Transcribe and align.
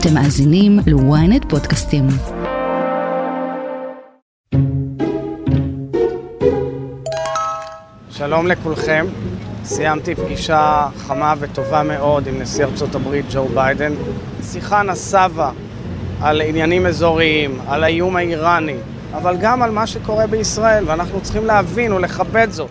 אתם 0.00 0.14
מאזינים 0.14 0.78
ל-ynet 0.86 1.48
פודקאסטים. 1.48 2.08
שלום 8.10 8.46
לכולכם. 8.46 9.06
סיימתי 9.64 10.14
פגישה 10.14 10.88
חמה 10.96 11.34
וטובה 11.38 11.82
מאוד 11.82 12.26
עם 12.26 12.40
נשיא 12.40 12.64
ארצות 12.64 12.94
הברית 12.94 13.24
ג'ו 13.32 13.48
ביידן. 13.54 13.92
שיחה 14.42 14.82
נסבה 14.82 15.50
על 16.22 16.40
עניינים 16.40 16.86
אזוריים, 16.86 17.58
על 17.68 17.84
האיום 17.84 18.16
האיראני, 18.16 18.76
אבל 19.14 19.36
גם 19.40 19.62
על 19.62 19.70
מה 19.70 19.86
שקורה 19.86 20.26
בישראל, 20.26 20.84
ואנחנו 20.86 21.20
צריכים 21.20 21.44
להבין 21.46 21.92
ולכבד 21.92 22.48
זאת. 22.50 22.70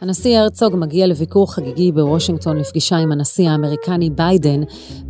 הנשיא 0.00 0.38
הרצוג 0.38 0.76
מגיע 0.76 1.06
לביקור 1.06 1.54
חגיגי 1.54 1.92
בוושינגטון 1.92 2.56
לפגישה 2.56 2.96
עם 2.96 3.12
הנשיא 3.12 3.50
האמריקני 3.50 4.10
ביידן, 4.10 4.60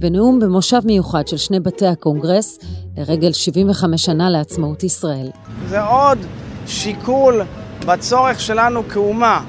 ונאום 0.00 0.40
במושב 0.40 0.80
מיוחד 0.84 1.28
של 1.28 1.36
שני 1.36 1.60
בתי 1.60 1.86
הקונגרס 1.86 2.58
לרגל 2.96 3.32
75 3.32 4.04
שנה 4.04 4.30
לעצמאות 4.30 4.84
ישראל. 4.84 5.30
זה 5.68 5.82
עוד 5.82 6.18
שיקול 6.66 7.42
בצורך 7.86 8.40
שלנו 8.40 8.88
כאומה, 8.88 9.44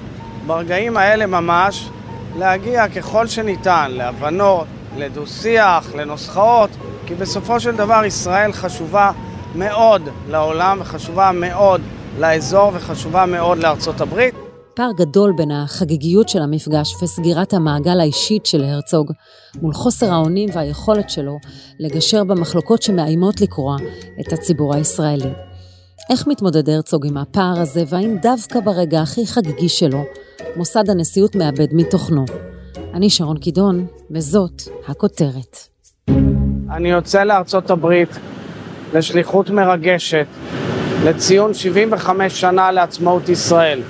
ברגעים 0.47 0.97
האלה 0.97 1.25
ממש, 1.25 1.89
להגיע 2.37 2.87
ככל 2.87 3.27
שניתן 3.27 3.91
להבנות, 3.91 4.67
לדו-שיח, 4.97 5.95
לנוסחאות, 5.95 6.69
כי 7.05 7.15
בסופו 7.15 7.59
של 7.59 7.75
דבר 7.75 8.01
ישראל 8.05 8.51
חשובה 8.51 9.11
מאוד 9.55 10.01
לעולם 10.29 10.77
וחשובה 10.81 11.31
מאוד 11.33 11.81
לאזור 12.19 12.71
וחשובה 12.73 13.25
מאוד 13.25 13.57
לארצות 13.57 14.01
הברית. 14.01 14.48
פער 14.79 14.91
גדול 14.91 15.33
בין 15.37 15.51
החגיגיות 15.51 16.29
של 16.29 16.41
המפגש 16.41 17.03
וסגירת 17.03 17.53
המעגל 17.53 17.99
האישית 17.99 18.45
של 18.45 18.63
הרצוג 18.63 19.11
מול 19.61 19.73
חוסר 19.73 20.13
האונים 20.13 20.49
והיכולת 20.53 21.09
שלו 21.09 21.37
לגשר 21.79 22.23
במחלוקות 22.23 22.81
שמאיימות 22.81 23.41
לקרוע 23.41 23.75
את 24.19 24.33
הציבור 24.33 24.75
הישראלי. 24.75 25.29
איך 26.09 26.27
מתמודד 26.27 26.69
הרצוג 26.69 27.05
עם 27.07 27.17
הפער 27.17 27.59
הזה, 27.59 27.83
והאם 27.87 28.17
דווקא 28.21 28.59
ברגע 28.59 29.01
הכי 29.01 29.27
חגיגי 29.27 29.69
שלו, 29.69 30.03
מוסד 30.55 30.89
הנשיאות 30.89 31.35
מאבד 31.35 31.67
מתוכנו? 31.73 32.25
אני 32.93 33.09
שרון 33.09 33.37
קידון, 33.37 33.85
וזאת 34.11 34.61
הכותרת. 34.87 35.57
אני 36.71 36.89
יוצא 36.89 37.23
לארצות 37.23 37.69
הברית 37.69 38.09
לשליחות 38.93 39.49
מרגשת, 39.49 40.27
לציון 41.05 41.53
75 41.53 42.41
שנה 42.41 42.71
לעצמאות 42.71 43.29
ישראל. 43.29 43.81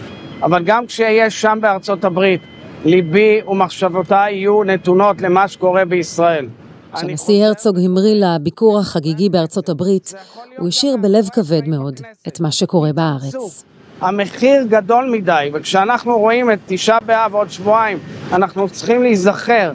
אבל 0.42 0.64
גם 0.64 0.86
כשאהיה 0.86 1.30
שם 1.30 1.58
בארצות 1.62 2.04
הברית, 2.04 2.42
ליבי 2.86 3.42
ומחשבותיי 3.48 4.36
יהיו 4.36 4.64
נתונות 4.64 5.22
למה 5.22 5.48
שקורה 5.48 5.86
בישראל. 5.86 6.48
כשהנשיא 6.96 7.46
הרצוג 7.46 7.80
המריא 7.80 8.26
לביקור 8.26 8.80
החגיגי 8.80 9.30
בארצות 9.30 9.70
הברית, 9.70 10.14
הוא 10.58 10.68
השאיר 10.68 10.98
בלב 10.98 11.30
כבד 11.34 11.68
מאוד 11.68 12.00
את 12.28 12.40
מה 12.40 12.52
שקורה 12.52 12.94
בארץ. 12.94 13.64
המחיר 14.02 14.66
גדול 14.70 15.10
מדי, 15.12 15.50
וכשאנחנו 15.54 16.18
רואים 16.18 16.52
את 16.52 16.60
תשעה 16.66 17.00
באב 17.06 17.34
עוד 17.34 17.50
שבועיים, 17.52 17.98
אנחנו 18.32 18.70
צריכים 18.70 19.04
להיזכר 19.04 19.72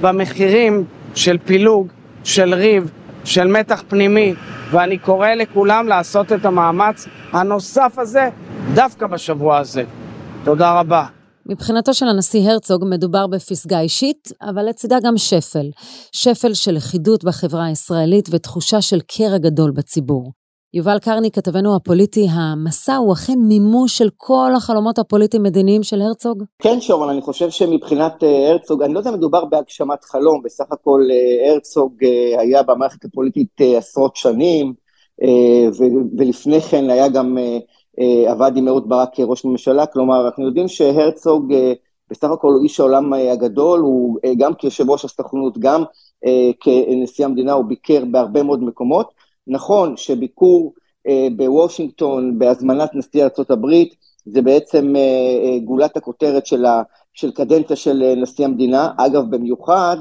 במחירים 0.00 0.84
של 1.14 1.38
פילוג, 1.44 1.88
של 2.24 2.54
ריב, 2.54 2.90
של 3.24 3.46
מתח 3.46 3.82
פנימי, 3.88 4.34
ואני 4.70 4.98
קורא 4.98 5.28
לכולם 5.28 5.88
לעשות 5.88 6.32
את 6.32 6.44
המאמץ 6.44 7.06
הנוסף 7.32 7.94
הזה 7.98 8.28
דווקא 8.74 9.06
בשבוע 9.06 9.58
הזה. 9.58 9.84
תודה 10.46 10.80
רבה. 10.80 11.04
מבחינתו 11.46 11.94
של 11.94 12.08
הנשיא 12.08 12.50
הרצוג 12.50 12.84
מדובר 12.90 13.26
בפסגה 13.26 13.80
אישית, 13.80 14.28
אבל 14.42 14.68
לצידה 14.68 14.96
גם 15.04 15.16
שפל. 15.16 15.70
שפל 16.12 16.54
של 16.54 16.72
לכידות 16.72 17.24
בחברה 17.24 17.64
הישראלית 17.64 18.28
ותחושה 18.32 18.80
של 18.80 19.00
קרע 19.00 19.38
גדול 19.38 19.70
בציבור. 19.70 20.32
יובל 20.74 20.98
קרני, 20.98 21.30
כתבנו 21.30 21.76
הפוליטי, 21.76 22.26
המסע 22.30 22.96
הוא 22.96 23.12
אכן 23.12 23.38
מימוש 23.48 23.98
של 23.98 24.08
כל 24.16 24.50
החלומות 24.56 24.98
הפוליטיים-מדיניים 24.98 25.82
של 25.82 26.02
הרצוג? 26.02 26.42
כן, 26.62 26.80
שרון, 26.80 27.08
אני 27.08 27.20
חושב 27.20 27.50
שמבחינת 27.50 28.24
אה, 28.24 28.50
הרצוג, 28.50 28.82
אני 28.82 28.94
לא 28.94 28.98
יודע 28.98 29.10
אם 29.10 29.14
מדובר 29.14 29.44
בהגשמת 29.44 30.04
חלום, 30.04 30.42
בסך 30.44 30.64
הכל 30.70 31.00
אה, 31.10 31.52
הרצוג 31.52 31.92
אה, 32.04 32.40
היה 32.40 32.62
במערכת 32.62 33.04
הפוליטית 33.04 33.60
עשרות 33.76 34.16
שנים, 34.16 34.86
ולפני 36.18 36.60
כן 36.60 36.90
היה 36.90 37.08
גם 37.08 37.38
עבד 38.26 38.52
עם 38.56 38.68
אהוד 38.68 38.88
ברק 38.88 39.08
כראש 39.12 39.44
ממשלה, 39.44 39.86
כלומר 39.86 40.26
אנחנו 40.26 40.46
יודעים 40.46 40.68
שהרצוג 40.68 41.52
אה, 41.52 41.72
בסך 42.10 42.30
הכל 42.30 42.52
הוא 42.52 42.62
איש 42.62 42.80
העולם 42.80 43.14
אה, 43.14 43.32
הגדול, 43.32 43.80
הוא 43.80 44.18
גם 44.38 44.54
כיושב 44.54 44.90
ראש 44.90 45.04
הסוכנות, 45.04 45.58
גם 45.58 45.84
כנשיא 46.60 47.24
המדינה, 47.24 47.52
הוא 47.52 47.64
ביקר 47.64 48.04
בהרבה 48.10 48.42
מאוד 48.42 48.62
מקומות. 48.62 49.12
נכון 49.46 49.96
שביקור 49.96 50.74
בוושינגטון 51.36 52.38
בהזמנת 52.38 52.94
נשיא 52.94 53.24
ארה"ב 53.24 53.66
זה 54.26 54.42
בעצם 54.42 54.94
גולת 55.64 55.96
הכותרת 55.96 56.46
של, 56.46 56.64
ה, 56.64 56.82
של 57.14 57.30
קדנציה 57.30 57.76
של 57.76 58.14
נשיא 58.16 58.44
המדינה, 58.44 58.92
אגב 58.96 59.30
במיוחד 59.30 59.96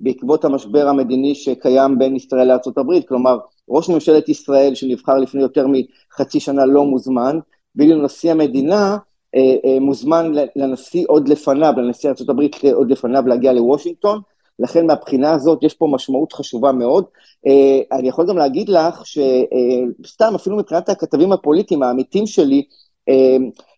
בעקבות 0.00 0.44
המשבר 0.44 0.88
המדיני 0.88 1.34
שקיים 1.34 1.98
בין 1.98 2.16
ישראל 2.16 2.48
לארה"ב, 2.48 3.00
כלומר 3.08 3.38
ראש 3.70 3.88
ממשלת 3.88 4.28
ישראל 4.28 4.74
שנבחר 4.74 5.18
לפני 5.18 5.42
יותר 5.42 5.66
מחצי 5.68 6.40
שנה 6.40 6.66
לא 6.66 6.84
מוזמן, 6.84 7.38
ואילו 7.76 8.02
נשיא 8.04 8.30
המדינה 8.30 8.96
אה, 9.34 9.56
אה, 9.64 9.80
מוזמן 9.80 10.32
לנשיא 10.56 11.04
עוד 11.08 11.28
לפניו, 11.28 11.72
לנשיא 11.76 12.10
ארה"ב 12.10 12.40
עוד 12.72 12.90
לפניו 12.90 13.26
להגיע 13.26 13.52
לוושינגטון, 13.52 14.20
לכן 14.58 14.86
מהבחינה 14.86 15.32
הזאת 15.32 15.62
יש 15.62 15.74
פה 15.74 15.88
משמעות 15.92 16.32
חשובה 16.32 16.72
מאוד. 16.72 17.04
אה, 17.46 17.98
אני 17.98 18.08
יכול 18.08 18.26
גם 18.28 18.38
להגיד 18.38 18.68
לך 18.68 19.02
שסתם, 19.06 20.34
אפילו 20.34 20.56
מבחינת 20.56 20.88
הכתבים 20.88 21.32
הפוליטיים 21.32 21.82
העמיתים 21.82 22.26
שלי, 22.26 22.62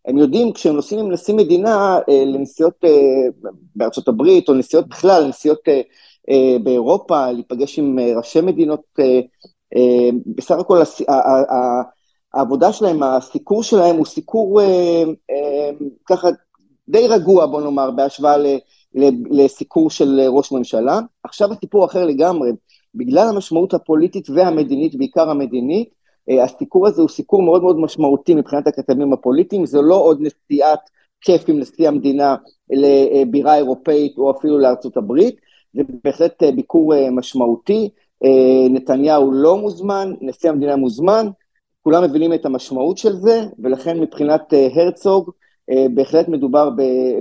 הם 0.09 0.19
יודעים 0.19 0.53
כשהם 0.53 0.76
נוסעים 0.76 1.00
עם 1.00 1.12
נשיא 1.12 1.34
מדינה 1.34 1.98
לנסיעות 2.09 2.84
בארצות 3.76 4.09
הברית, 4.09 4.48
או 4.48 4.54
נסיעות 4.54 4.88
בכלל, 4.88 5.26
נסיעות 5.28 5.59
באירופה, 6.62 7.30
להיפגש 7.30 7.78
עם 7.78 7.98
ראשי 8.16 8.41
מדינות 8.41 8.80
בסך 10.37 10.59
הכל 10.59 10.78
העבודה 12.34 12.72
שלהם, 12.72 13.03
הסיקור 13.03 13.62
שלהם 13.62 13.97
הוא 13.97 14.06
סיקור 14.06 14.60
אה, 14.60 15.03
אה, 15.31 15.71
ככה 16.06 16.28
די 16.88 17.09
רגוע, 17.09 17.47
בוא 17.47 17.62
נאמר, 17.62 17.91
בהשוואה 17.91 18.37
לסיקור 19.31 19.91
של 19.91 20.21
ראש 20.28 20.53
ממשלה. 20.53 21.00
עכשיו 21.25 21.53
הסיפור 21.53 21.84
אחר 21.84 22.06
לגמרי, 22.06 22.50
בגלל 22.94 23.28
המשמעות 23.28 23.75
הפוליטית 23.75 24.31
והמדינית, 24.31 24.94
בעיקר 24.94 25.31
המדינית, 25.31 25.89
הסיקור 26.44 26.87
הזה 26.87 27.03
הוא 27.03 27.09
סיקור 27.09 27.43
מאוד 27.43 27.62
מאוד 27.62 27.78
משמעותי 27.78 28.34
מבחינת 28.34 28.66
הכתבים 28.66 29.12
הפוליטיים, 29.12 29.66
זה 29.66 29.83
לא 29.83 29.94
עוד 29.94 30.21
נסיעת 30.21 30.81
כיף 31.21 31.49
עם 31.49 31.60
נשיא 31.60 31.89
המדינה 31.89 32.37
לבירה 32.71 33.56
אירופאית 33.56 34.19
או 34.19 34.31
אפילו 34.31 34.59
לארצות 34.59 34.97
הברית, 34.97 35.37
זה 35.75 35.83
בהחלט 36.04 36.43
ביקור 36.43 37.10
משמעותי. 37.10 37.89
אה, 38.25 38.69
נתניהו 38.71 39.33
לא 39.33 39.56
מוזמן, 39.59 40.12
נשיא 40.21 40.50
המדינה 40.50 40.77
מוזמן, 40.77 41.27
כולם 41.83 42.03
מבינים 42.03 42.33
את 42.34 42.47
המשמעות 42.47 42.99
של 42.99 43.12
זה, 43.12 43.43
ולכן 43.59 44.00
מבחינת 44.00 44.55
אה, 44.55 44.69
הרצוג, 44.75 45.31
אה, 45.71 45.87
בהחלט 45.94 46.28
מדובר 46.28 46.71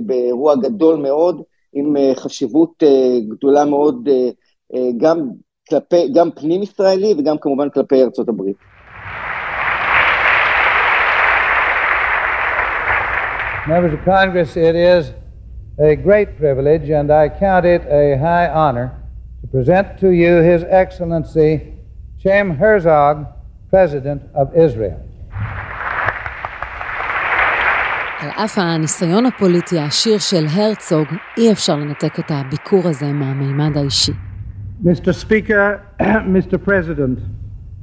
באירוע 0.02 0.54
גדול 0.56 0.96
מאוד, 0.96 1.42
עם 1.74 1.94
חשיבות 2.14 2.82
גדולה 3.28 3.64
מאוד 3.64 4.08
גם 4.96 5.28
כלפי, 5.68 6.12
גם 6.14 6.30
פנים 6.30 6.62
ישראלי 6.62 7.14
וגם 7.18 7.38
כמובן 7.38 7.68
כלפי 7.68 8.02
ארצות 8.02 8.28
הברית. 8.28 8.56
Members 13.66 13.94
of 13.94 14.04
Congress, 14.04 14.56
it 14.56 14.74
is 14.74 15.04
a 15.78 15.94
great 15.94 16.36
privilege 16.36 16.90
and 16.90 17.10
I 17.10 17.28
count 17.28 17.64
it 17.64 17.82
a 17.86 18.16
high 18.18 18.48
honor 18.48 19.01
present 19.51 19.97
to 19.99 20.09
you 20.11 20.41
His 20.41 20.63
Excellency 20.63 21.73
Shem 22.21 22.57
Herzog, 22.57 23.25
President 23.69 24.21
of 24.33 24.53
Israel. 24.55 24.99
על 28.19 28.29
אף 28.45 28.57
הניסיון 28.57 29.25
הפוליטי 29.25 29.79
העשיר 29.79 30.17
של 30.17 30.45
הרצוג, 30.49 31.07
אי 31.37 31.51
אפשר 31.51 31.75
לנתק 31.75 32.19
את 32.19 32.31
הביקור 32.31 32.81
הזה 32.83 33.13
מהמימד 33.13 33.77
האישי. 33.77 34.11
Mr. 34.83 35.13
Speaker, 35.13 35.81
Mr. 36.37 36.57
President, 36.65 37.19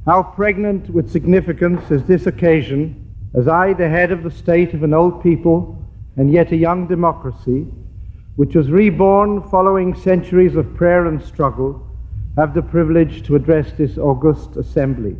how 0.05 0.23
pregnant 0.23 0.89
with 0.89 1.09
significance 1.11 1.91
is 1.91 2.03
this 2.03 2.27
occasion 2.27 3.05
as 3.35 3.47
I, 3.47 3.73
the 3.73 3.89
head 3.89 4.11
of 4.11 4.23
the 4.23 4.31
state 4.31 4.73
of 4.73 4.81
an 4.83 4.93
old 4.93 5.21
people 5.21 5.57
and 6.17 6.31
yet 6.31 6.51
a 6.51 6.55
young 6.55 6.87
democracy, 6.87 7.65
which 8.40 8.54
was 8.60 8.66
reborn 8.82 9.30
following 9.52 9.90
centuries 10.08 10.54
of 10.60 10.64
prayer 10.80 11.02
and 11.10 11.18
struggle, 11.32 11.70
have 12.40 12.50
the 12.58 12.64
privilege 12.74 13.14
to 13.26 13.30
address 13.38 13.66
this 13.80 13.98
august 14.10 14.56
assembly. 14.56 15.14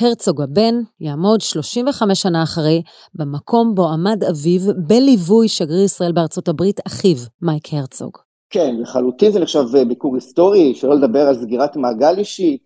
הרצוג 0.00 0.40
הבן 0.40 0.74
יעמוד 1.00 1.40
35 1.40 2.22
שנה 2.22 2.42
אחרי 2.42 2.82
במקום 3.14 3.74
בו 3.74 3.88
עמד 3.88 4.24
אביו 4.24 4.60
בליווי 4.76 5.48
שגריר 5.48 5.84
ישראל 5.84 6.12
בארצות 6.12 6.48
הברית, 6.48 6.80
אחיו, 6.86 7.16
מייק 7.42 7.74
הרצוג. 7.74 8.18
כן, 8.50 8.76
לחלוטין 8.78 9.32
זה 9.32 9.40
נחשב 9.40 9.64
ביקור 9.88 10.14
היסטורי, 10.14 10.74
שלא 10.74 10.94
לדבר 10.94 11.28
על 11.28 11.34
סגירת 11.34 11.76
מעגל 11.76 12.18
אישי. 12.18 12.58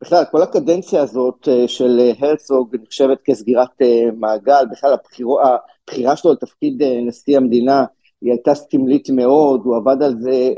בכלל, 0.00 0.24
כל 0.30 0.42
הקדנציה 0.42 1.02
הזאת 1.02 1.48
של 1.66 2.00
הרצוג 2.18 2.76
נחשבת 2.82 3.18
כסגירת 3.24 3.82
מעגל, 4.16 4.64
בכלל 4.70 4.92
הבחירו, 4.92 5.38
הבחירה 5.40 6.16
שלו 6.16 6.32
לתפקיד 6.32 6.82
נשיא 7.06 7.36
המדינה 7.36 7.84
היא 8.22 8.32
הייתה 8.32 8.54
סמלית 8.54 9.10
מאוד, 9.10 9.60
הוא 9.64 9.76
עבד 9.76 10.02
על 10.02 10.14
זה, 10.18 10.52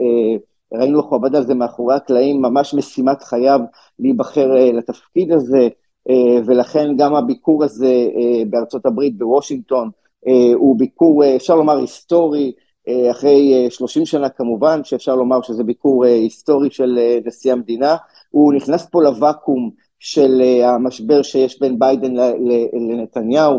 ראינו 0.75 0.99
איך 1.01 1.07
הוא 1.07 1.17
עבד 1.17 1.37
על 1.37 1.47
זה 1.47 1.55
מאחורי 1.55 1.95
הקלעים, 1.95 2.43
ממש 2.43 2.75
משימת 2.75 3.23
חייו 3.23 3.61
להיבחר 3.99 4.49
לתפקיד 4.73 5.33
הזה, 5.33 5.69
ולכן 6.47 6.97
גם 6.97 7.15
הביקור 7.15 7.65
הזה 7.65 8.09
בארצות 8.51 8.87
הברית, 8.87 9.19
בוושינגטון, 9.19 9.91
הוא 10.55 10.79
ביקור, 10.79 11.25
אפשר 11.37 11.57
לומר, 11.57 11.77
היסטורי, 11.77 12.53
אחרי 13.11 13.67
30 13.71 14.07
שנה 14.07 14.29
כמובן, 14.29 14.85
שאפשר 14.85 15.17
לומר 15.17 15.43
שזה 15.43 15.65
ביקור 15.65 16.05
היסטורי 16.05 16.71
של 16.71 16.99
נשיא 17.25 17.53
המדינה. 17.53 17.97
הוא 18.31 18.53
נכנס 18.55 18.87
פה 18.91 19.03
לוואקום 19.03 19.71
של 19.99 20.43
המשבר 20.63 21.23
שיש 21.23 21.61
בין 21.61 21.79
ביידן 21.79 22.15
לנתניהו, 22.73 23.59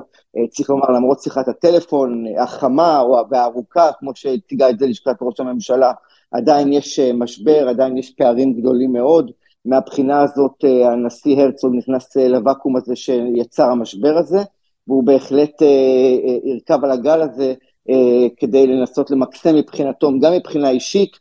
צריך 0.50 0.70
לומר, 0.70 0.90
למרות 0.90 1.22
שיחת 1.22 1.48
הטלפון 1.48 2.24
החמה 2.40 3.04
והארוכה, 3.30 3.90
כמו 4.00 4.12
שהציגה 4.16 4.70
את 4.70 4.80
זה 4.80 4.88
לשכת 4.88 5.16
ראש 5.22 5.40
הממשלה, 5.40 5.92
עדיין 6.32 6.74
יש 6.74 7.00
משבר, 7.00 7.70
עדיין 7.70 7.98
יש 7.98 8.10
פערים 8.10 8.54
גדולים 8.54 8.94
מאוד. 8.94 9.32
מהבחינה 9.66 10.22
הזאת 10.22 10.64
הנשיא 10.86 11.42
הרצוג 11.42 11.76
נכנס 11.76 12.18
לוואקום 12.18 12.76
הזה 12.76 12.96
שיצר 12.96 13.64
המשבר 13.72 14.18
הזה, 14.18 14.38
והוא 14.88 15.04
בהחלט 15.04 15.62
ירכב 16.44 16.84
על 16.84 16.92
הגל 16.92 17.22
הזה 17.22 17.54
כדי 18.38 18.68
לנסות 18.68 19.12
למקסם 19.12 19.56
מבחינתו, 19.56 20.12
גם 20.22 20.34
מבחינה 20.34 20.70
אישית 20.70 21.12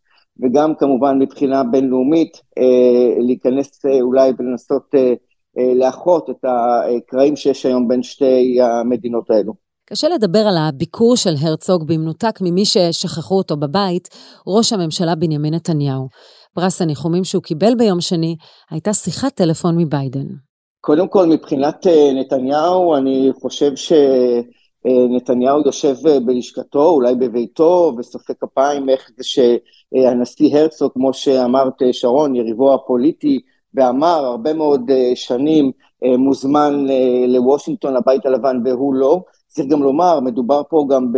וגם 0.42 0.74
כמובן 0.74 1.18
מבחינה 1.18 1.64
בינלאומית, 1.64 2.40
להיכנס 3.18 3.82
אולי 4.00 4.32
ולנסות 4.38 4.94
לאחות 5.74 6.30
את 6.30 6.44
הקרעים 6.44 7.36
שיש 7.36 7.66
היום 7.66 7.88
בין 7.88 8.02
שתי 8.02 8.58
המדינות 8.62 9.30
האלו. 9.30 9.52
קשה 9.86 10.08
לדבר 10.08 10.38
על 10.38 10.56
הביקור 10.56 11.16
של 11.16 11.34
הרצוג 11.42 11.86
במנותק 11.86 12.38
ממי 12.40 12.64
ששכחו 12.64 13.36
אותו 13.36 13.56
בבית, 13.56 14.08
ראש 14.46 14.72
הממשלה 14.72 15.14
בנימין 15.14 15.54
נתניהו. 15.54 16.08
פרס 16.54 16.82
הניחומים 16.82 17.24
שהוא 17.24 17.42
קיבל 17.42 17.74
ביום 17.74 18.00
שני 18.00 18.36
הייתה 18.70 18.92
שיחת 18.92 19.34
טלפון 19.34 19.76
מביידן. 19.76 20.26
קודם 20.80 21.08
כל, 21.08 21.26
מבחינת 21.26 21.86
נתניהו, 22.14 22.96
אני 22.96 23.30
חושב 23.40 23.72
שנתניהו 23.76 25.60
יושב 25.66 25.94
בלשכתו, 26.26 26.86
אולי 26.86 27.14
בביתו, 27.14 27.92
וסופק 27.98 28.34
כפיים 28.40 28.88
איך 28.88 29.10
זה 29.16 29.24
שהנשיא 29.24 30.56
הרצוג, 30.56 30.92
כמו 30.92 31.12
שאמרת, 31.12 31.82
שרון, 31.92 32.36
יריבו 32.36 32.74
הפוליטי, 32.74 33.40
ואמר 33.74 34.24
הרבה 34.24 34.54
מאוד 34.54 34.90
שנים, 35.14 35.70
מוזמן 36.18 36.86
לוושינגטון, 37.28 37.94
לבית 37.94 38.26
הלבן, 38.26 38.56
והוא 38.64 38.94
לא. 38.94 39.20
צריך 39.46 39.68
גם 39.68 39.82
לומר, 39.82 40.20
מדובר 40.20 40.62
פה 40.68 40.86
גם 40.90 41.12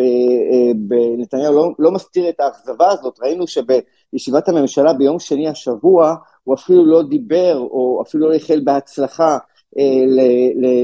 בנתניהו, 0.77 1.55
לא, 1.55 1.71
לא 1.79 1.91
מסתיר 1.91 2.29
את 2.29 2.41
האכזבה 2.41 2.89
הזאת, 2.89 3.19
ראינו 3.23 3.45
שבישיבת 3.47 4.49
הממשלה 4.49 4.93
ביום 4.93 5.19
שני 5.19 5.49
השבוע, 5.49 6.15
הוא 6.45 6.55
אפילו 6.55 6.87
לא 6.87 7.03
דיבר, 7.03 7.59
או 7.59 8.03
אפילו 8.07 8.29
לא 8.29 8.35
החל 8.35 8.61
בהצלחה 8.65 9.39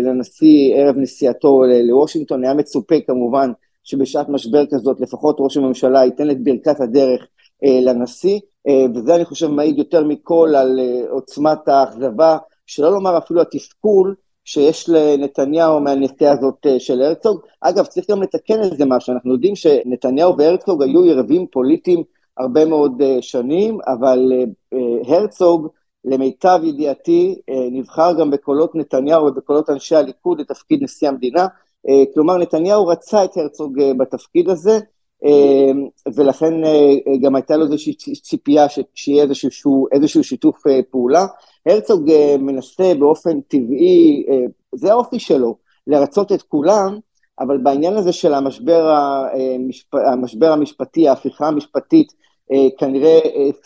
לנשיא 0.03 0.75
ערב 0.75 0.97
נסיעתו 0.99 1.63
לוושינגטון, 1.89 2.45
היה 2.45 2.55
מצופה 2.55 2.95
כמובן 3.07 3.53
שבשעת 3.85 4.29
משבר 4.29 4.65
כזאת 4.71 5.01
לפחות 5.01 5.37
ראש 5.39 5.57
הממשלה 5.57 6.05
ייתן 6.05 6.31
את 6.31 6.45
ברכת 6.45 6.81
הדרך 6.81 7.27
לנשיא, 7.63 8.39
וזה 8.95 9.15
אני 9.15 9.25
חושב 9.25 9.47
מעיד 9.47 9.79
יותר 9.79 10.05
מכל 10.05 10.53
על 10.57 10.81
עוצמת 11.11 11.69
האכזבה, 11.69 12.39
שלא 12.67 12.93
לומר 12.93 13.19
אפילו 13.19 13.41
התסכול 13.41 14.15
שיש 14.45 14.89
לנתניהו 14.89 15.81
מהנסיעה 15.81 16.33
הזאת 16.33 16.67
של 16.79 17.03
הרצוג. 17.03 17.41
אגב, 17.61 17.85
צריך 17.87 18.11
גם 18.11 18.23
לתקן 18.23 18.61
איזה 18.61 18.85
משהו, 18.85 19.13
אנחנו 19.13 19.33
יודעים 19.33 19.57
שנתניהו 19.57 20.37
והרצוג 20.39 20.83
היו 20.83 21.07
יריבים 21.07 21.47
פוליטיים 21.47 22.03
הרבה 22.39 22.65
מאוד 22.65 23.03
שנים, 23.21 23.79
אבל 23.87 24.33
הרצוג, 25.07 25.69
למיטב 26.05 26.61
ידיעתי, 26.65 27.41
נבחר 27.71 28.13
גם 28.19 28.31
בקולות 28.31 28.75
נתניהו 28.75 29.27
ובקולות 29.27 29.71
אנשי 29.71 29.97
הליכוד 29.97 30.41
לתפקיד 30.41 30.83
נשיא 30.83 31.09
המדינה. 31.09 31.47
כלומר, 32.15 32.37
נתניהו 32.37 32.87
רצה 32.87 33.25
את 33.25 33.37
הרצוג 33.37 33.81
בתפקיד 33.99 34.51
הזה, 34.51 34.79
ולכן 36.15 36.55
גם 37.23 37.35
הייתה 37.37 37.57
לו 37.57 37.65
איזושהי 37.65 37.95
ציפייה 38.23 38.67
שיהיה 38.95 39.23
איזשהו, 39.23 39.87
איזשהו 39.93 40.25
שיתוף 40.25 40.63
פעולה. 40.91 41.27
הרצוג 41.67 42.11
מנסה 42.39 42.93
באופן 42.99 43.41
טבעי, 43.41 44.25
זה 44.75 44.93
האופי 44.93 45.19
שלו, 45.19 45.57
לרצות 45.87 46.33
את 46.33 46.43
כולם, 46.43 46.99
אבל 47.41 47.59
בעניין 47.59 47.97
הזה 47.97 48.13
של 48.13 48.35
המשבר, 48.35 48.91
המשפ... 48.91 49.95
המשבר 49.95 50.53
המשפטי, 50.53 51.09
ההפיכה 51.09 51.49
המשפטית, 51.49 52.13
כנראה 52.79 53.19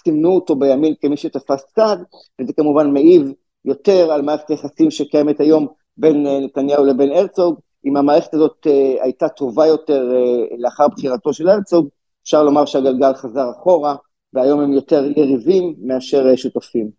סימנו 0.05 0.35
אותו 0.35 0.57
בימין 0.57 0.95
כמי 1.01 1.17
שתפס 1.17 1.65
צד, 1.77 1.97
וזה 2.41 2.53
כמובן 2.53 2.91
מעיב 2.91 3.33
יותר 3.65 4.13
על 4.13 4.23
מערכת 4.23 4.51
היחסים 4.51 4.91
שקיימת 4.91 5.41
היום 5.41 5.67
בין 5.97 6.27
נתניהו 6.27 6.85
לבין 6.85 7.13
הרצוג. 7.13 7.61
אם 7.85 7.97
המערכת 7.97 8.35
הזאת 8.35 8.67
הייתה 9.01 9.29
טובה 9.29 9.67
יותר 9.67 10.13
לאחר 10.59 10.89
בחירתו 10.89 11.33
של 11.33 11.49
הרצוג, 11.49 11.89
אפשר 12.23 12.43
לומר 12.43 12.65
שהגלגל 12.65 13.15
חזר 13.15 13.51
אחורה, 13.51 13.97
והיום 14.33 14.61
הם 14.61 14.73
יותר 14.73 15.05
יריבים 15.17 15.75
מאשר 15.83 16.37
שותפים. 16.37 16.91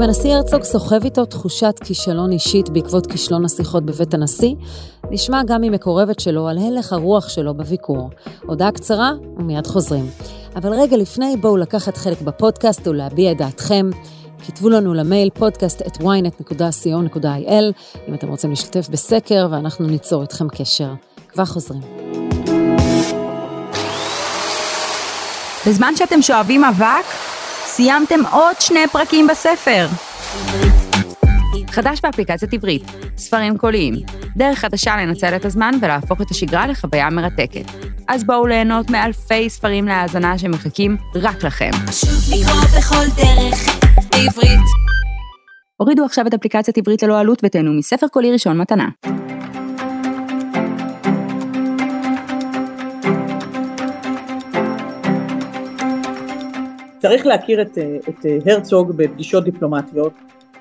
האם 0.00 0.08
הנשיא 0.08 0.34
הרצוג 0.34 0.62
סוחב 0.62 1.04
איתו 1.04 1.24
תחושת 1.24 1.74
כישלון 1.84 2.32
אישית 2.32 2.68
בעקבות 2.68 3.06
כישלון 3.06 3.44
השיחות 3.44 3.84
בבית 3.84 4.14
הנשיא? 4.14 4.54
נשמע 5.10 5.42
גם 5.46 5.60
ממקורבת 5.60 6.20
שלו 6.20 6.48
על 6.48 6.58
הלך 6.58 6.92
הרוח 6.92 7.28
שלו 7.28 7.54
בביקור. 7.54 8.10
הודעה 8.42 8.72
קצרה 8.72 9.12
ומיד 9.36 9.66
חוזרים. 9.66 10.10
אבל 10.56 10.72
רגע 10.72 10.96
לפני, 10.96 11.36
בואו 11.36 11.56
לקחת 11.56 11.96
חלק 11.96 12.20
בפודקאסט 12.20 12.86
ולהביע 12.86 13.32
את 13.32 13.36
דעתכם. 13.36 13.90
כתבו 14.46 14.68
לנו 14.68 14.94
למייל 14.94 15.30
podcast 15.38 15.86
at 15.86 16.00
ynet.co.il 16.00 17.64
אם 18.08 18.14
אתם 18.14 18.28
רוצים 18.28 18.50
להשתתף 18.50 18.88
בסקר 18.88 19.48
ואנחנו 19.50 19.86
ניצור 19.86 20.22
איתכם 20.22 20.48
קשר. 20.48 20.90
כבר 21.28 21.44
חוזרים. 21.44 21.82
בזמן 25.66 25.92
שאתם 25.96 26.22
שואבים 26.22 26.64
אבק, 26.64 27.29
סיימתם 27.72 28.20
עוד 28.32 28.56
שני 28.60 28.80
פרקים 28.92 29.26
בספר. 29.26 29.86
חדש 31.70 32.00
באפליקציית 32.02 32.52
עברית, 32.52 32.82
ספרים 33.16 33.58
קוליים, 33.58 33.94
דרך 34.36 34.58
חדשה 34.58 34.96
לנצל 34.96 35.36
את 35.36 35.44
הזמן 35.44 35.70
ולהפוך 35.82 36.20
את 36.20 36.30
השגרה 36.30 36.66
לחוויה 36.66 37.10
מרתקת. 37.10 37.64
אז 38.08 38.24
בואו 38.24 38.46
ליהנות 38.46 38.90
מאלפי 38.90 39.50
ספרים 39.50 39.88
להאזנה 39.88 40.38
שמחכים 40.38 40.96
רק 41.14 41.44
לכם. 41.44 41.70
פשוט 41.86 42.10
לקרוא 42.28 42.62
בכל 42.78 43.22
דרך, 43.22 43.82
בעברית. 44.10 44.66
הורידו 45.76 46.04
עכשיו 46.04 46.26
את 46.26 46.34
אפליקציית 46.34 46.78
עברית 46.78 47.02
ללא 47.02 47.18
עלות 47.18 47.38
ותהנו 47.44 47.72
מספר 47.72 48.08
קולי 48.08 48.32
ראשון 48.32 48.58
מתנה. 48.58 48.88
צריך 57.00 57.26
להכיר 57.26 57.62
את, 57.62 57.78
את 58.08 58.26
הרצוג 58.46 58.92
בפגישות 58.96 59.44
דיפלומטיות, 59.44 60.12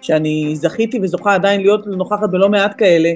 שאני 0.02 0.56
זכיתי 0.56 1.00
וזוכה 1.02 1.34
עדיין 1.34 1.62
להיות 1.62 1.88
נוכחת 1.88 2.30
בלא 2.30 2.50
מעט 2.50 2.74
כאלה. 2.78 3.10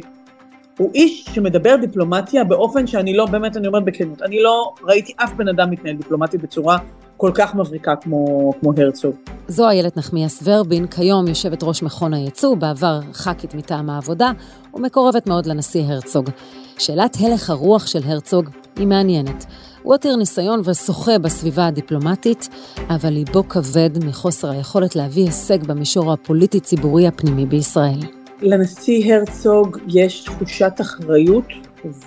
הוא 0.78 0.92
איש 0.94 1.26
שמדבר 1.34 1.76
דיפלומטיה 1.76 2.44
באופן 2.44 2.88
שאני 2.88 3.14
לא, 3.14 3.26
באמת 3.26 3.58
אני 3.58 3.68
אומרת 3.68 3.84
בכנות, 3.84 4.22
אני 4.22 4.40
לא 4.40 4.74
ראיתי 4.84 5.14
אף 5.16 5.34
בן 5.34 5.48
אדם 5.48 5.72
מתנהל 5.72 5.96
דיפלומטית 5.96 6.42
בצורה 6.42 6.78
כל 7.18 7.32
כך 7.34 7.56
מבריקה 7.56 7.96
כמו, 7.96 8.54
כמו 8.60 8.74
הרצוג. 8.78 9.16
זו 9.48 9.70
איילת 9.70 9.98
נחמיאס 9.98 10.44
ורבין, 10.44 10.88
כיום 10.88 11.28
יושבת 11.28 11.64
ראש 11.64 11.84
מכון 11.84 12.14
הייצוא, 12.14 12.56
בעבר 12.56 13.00
ח"כית 13.14 13.56
מטעם 13.56 13.90
העבודה, 13.90 14.32
ומקורבת 14.74 15.28
מאוד 15.28 15.46
לנשיא 15.46 15.84
הרצוג. 15.84 16.30
שאלת 16.78 17.18
הלך 17.20 17.50
הרוח 17.50 17.88
של 17.88 18.00
הרצוג 18.06 18.50
היא 18.76 18.88
מעניינת. 18.88 19.46
הוא 19.84 19.94
עתיר 19.94 20.16
ניסיון 20.16 20.62
ושוחה 20.66 21.20
בסביבה 21.20 21.68
הדיפלומטית, 21.68 22.50
אבל 22.90 23.10
ליבו 23.10 23.48
כבד 23.50 24.06
מחוסר 24.06 24.50
היכולת 24.52 24.96
להביא 24.96 25.24
הישג 25.24 25.64
במישור 25.64 26.14
הפוליטי-ציבורי 26.14 27.08
הפנימי 27.08 27.46
בישראל. 27.46 28.00
לנשיא 28.42 29.16
הרצוג 29.16 29.78
יש 29.88 30.24
תחושת 30.24 30.74
אחריות 30.82 31.46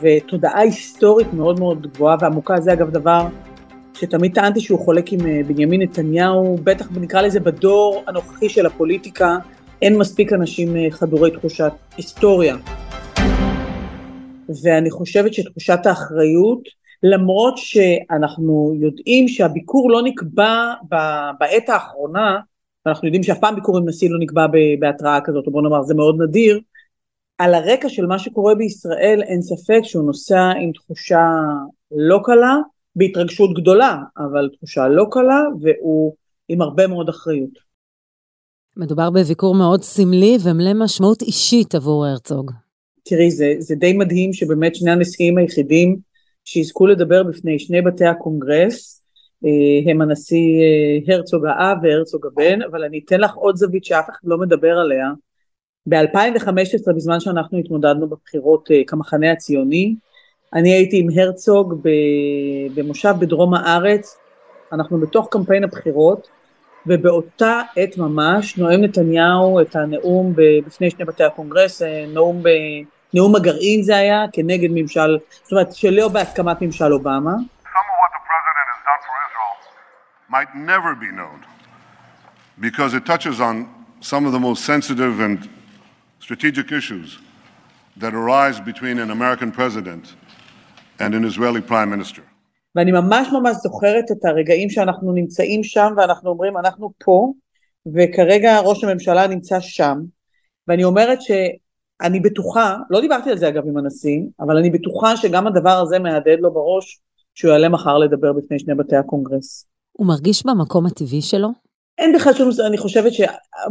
ותודעה 0.01 0.61
היסטורית 0.61 1.33
מאוד 1.33 1.61
מאוד 1.61 1.87
גבוהה 1.87 2.17
ועמוקה. 2.21 2.61
זה 2.61 2.73
אגב 2.73 2.91
דבר 2.91 3.27
שתמיד 3.95 4.35
טענתי 4.35 4.61
שהוא 4.61 4.81
חולק 4.81 5.13
עם 5.13 5.21
בנימין 5.47 5.83
נתניהו, 5.83 6.59
בטח 6.65 6.89
נקרא 7.01 7.23
לזה 7.23 7.41
בדור 7.41 8.05
הנוכחי 8.07 8.49
של 8.49 8.67
הפוליטיקה, 8.67 9.39
אין 9.83 9.99
מספיק 9.99 10.33
אנשים 10.33 10.75
חדורי 10.91 11.31
תחושת 11.31 11.73
היסטוריה. 11.97 12.57
ואני 14.63 14.91
חושבת 14.91 15.35
שתחושת 15.35 15.87
האחריות, 15.87 16.86
למרות 17.13 17.59
שאנחנו 17.59 18.75
יודעים 18.81 19.29
שהביקור 19.29 19.91
לא 19.91 20.03
נקבע 20.03 20.73
בעת 21.39 21.69
האחרונה, 21.69 22.39
ואנחנו 22.87 23.07
יודעים 23.09 23.23
שאף 23.23 23.39
פעם 23.39 23.55
ביקור 23.55 23.79
עם 23.79 23.89
נשיא 23.89 24.11
לא 24.11 24.19
נקבע 24.21 24.47
בהתראה 24.81 25.21
כזאת, 25.25 25.47
או 25.47 25.53
בוא 25.53 25.63
נאמר 25.63 25.83
זה 25.83 25.95
מאוד 25.95 26.23
נדיר, 26.23 26.61
על 27.39 27.55
הרקע 27.55 27.89
של 27.89 28.07
מה 28.07 28.19
שקורה 28.19 28.55
בישראל 28.55 29.23
אין 29.23 29.43
ספק 29.43 29.81
שהוא 29.83 30.07
נוסע 30.07 30.51
עם 30.61 30.73
תחושה 30.73 31.29
לא 31.91 32.21
קלה, 32.25 32.57
בהתרגשות 32.97 33.55
גדולה, 33.55 33.97
אבל 34.19 34.49
תחושה 34.57 34.89
לא 34.89 35.07
קלה, 35.11 35.43
והוא 35.61 36.15
עם 36.49 36.63
הרבה 36.63 36.87
מאוד 36.87 37.09
אחריות. 37.09 37.67
מדובר 38.77 39.11
בביקור 39.11 39.55
מאוד 39.55 39.83
סמלי 39.83 40.37
ומלא 40.45 40.75
משמעות 40.75 41.23
אישית 41.23 41.75
עבור 41.75 42.07
הרצוג. 42.07 42.51
תראי, 43.05 43.31
זה, 43.31 43.55
זה 43.59 43.75
די 43.75 43.93
מדהים 43.93 44.33
שבאמת 44.33 44.75
שני 44.75 44.91
הנשיאים 44.91 45.39
היחידים 45.39 45.97
שיזכו 46.47 46.87
לדבר 46.87 47.23
בפני 47.23 47.59
שני 47.59 47.83
בתי 47.83 48.05
הקונגרס, 48.05 49.03
אה, 49.45 49.91
הם 49.91 50.03
הנשיא 50.03 50.61
אה, 51.09 51.15
הרצוג 51.15 51.47
האב 51.47 51.79
והרצוג 51.83 52.27
הבן, 52.27 52.63
אבל 52.63 52.85
אני 52.85 53.01
אתן 53.05 53.21
לך 53.21 53.35
עוד 53.35 53.57
זווית 53.57 53.85
שאף 53.85 54.11
אחד 54.11 54.19
לא 54.25 54.39
מדבר 54.39 54.79
עליה. 54.79 55.11
ב-2015, 55.87 56.93
בזמן 56.97 57.21
שאנחנו 57.21 57.59
התמודדנו 57.59 58.09
בבחירות 58.09 58.71
אה, 58.71 58.83
כמחנה 58.87 59.33
הציוני, 59.33 59.95
אני 60.55 60.73
הייתי 60.73 60.99
עם 60.99 61.07
הרצוג 61.19 61.81
במושב 62.75 63.15
בדרום 63.19 63.55
הארץ, 63.55 64.19
אנחנו 64.73 65.01
בתוך 65.01 65.29
קמפיין 65.31 65.65
הבחירות, 65.65 66.29
ובאותה 66.87 67.63
עת 67.77 67.99
ממש 67.99 68.59
נואם 68.59 68.81
נתניהו 68.81 69.61
את 69.61 69.77
הנאום 69.77 70.33
בפני 70.67 70.91
שני 70.91 71.05
בתי 71.05 71.25
הקונגרס, 71.25 71.83
נאום, 72.15 72.43
נאום 73.17 73.37
הגרעין 73.37 73.83
זה 73.83 73.97
היה, 73.97 74.25
כנגד 74.33 74.69
ממשל, 74.75 75.19
זאת 75.43 75.53
אומרת 75.53 75.75
שלא 75.75 76.09
בהסכמת 76.09 76.63
ממשל 76.63 76.93
אובמה. 76.93 77.33
might 80.31 80.55
never 80.55 80.93
be 81.05 81.11
known 81.19 81.39
because 82.61 82.93
it 82.99 83.05
touches 83.13 83.41
on 83.49 83.55
some 84.01 84.23
of 84.27 84.33
the 84.37 84.43
most 84.49 84.61
sensitive 84.73 85.15
and 85.27 85.39
strategic 86.27 86.67
issues 86.79 87.09
that 88.03 88.13
arise 88.23 88.59
between 88.71 88.97
an 89.05 89.11
American 89.19 89.51
president 89.61 90.05
and 91.03 91.11
an 91.15 91.25
Israeli 91.31 91.63
prime 91.71 91.91
minister. 91.97 92.23
ואני 92.75 92.93
ממש 92.93 93.29
ממש 93.33 93.57
זוכרת 93.57 94.05
את 94.13 94.25
הרגעים 94.25 94.71
שאנחנו 94.71 95.13
נמצאים 95.13 95.65
שם 95.65 95.93
ואנחנו 95.97 96.31
אומרים 96.31 96.57
אנחנו 96.57 96.93
פה 97.05 97.33
וכרגע 97.95 98.61
ראש 98.61 98.85
הממשלה 98.85 99.27
נמצא 99.27 99.61
שם 99.61 99.99
ואני 100.69 100.85
אומרת 100.85 101.19
שאני 102.03 102.21
בטוחה, 102.21 102.77
לא 102.91 103.01
דיברתי 103.01 103.31
על 103.31 103.39
זה 103.39 103.49
אגב 103.49 103.69
עם 103.69 103.77
הנשיא, 103.77 104.21
אבל 104.41 104.57
אני 104.57 104.71
בטוחה 104.71 105.17
שגם 105.17 105.47
הדבר 105.47 105.71
הזה 105.83 105.99
מהדהד 105.99 106.39
לו 106.41 106.55
בראש 106.55 107.01
שהוא 107.35 107.51
יעלה 107.51 107.69
מחר 107.69 107.99
לדבר 107.99 108.33
בפני 108.33 108.59
שני 108.59 108.75
בתי 108.75 108.97
הקונגרס. 108.97 109.67
הוא 109.93 110.07
מרגיש 110.07 110.47
במקום 110.47 110.87
הטבעי 110.87 111.23
שלו? 111.23 111.49
אין 111.99 112.13
בכלל 112.15 112.33
שום, 112.33 112.51
אני 112.67 112.79
חושבת 112.79 113.13
ש... 113.13 113.21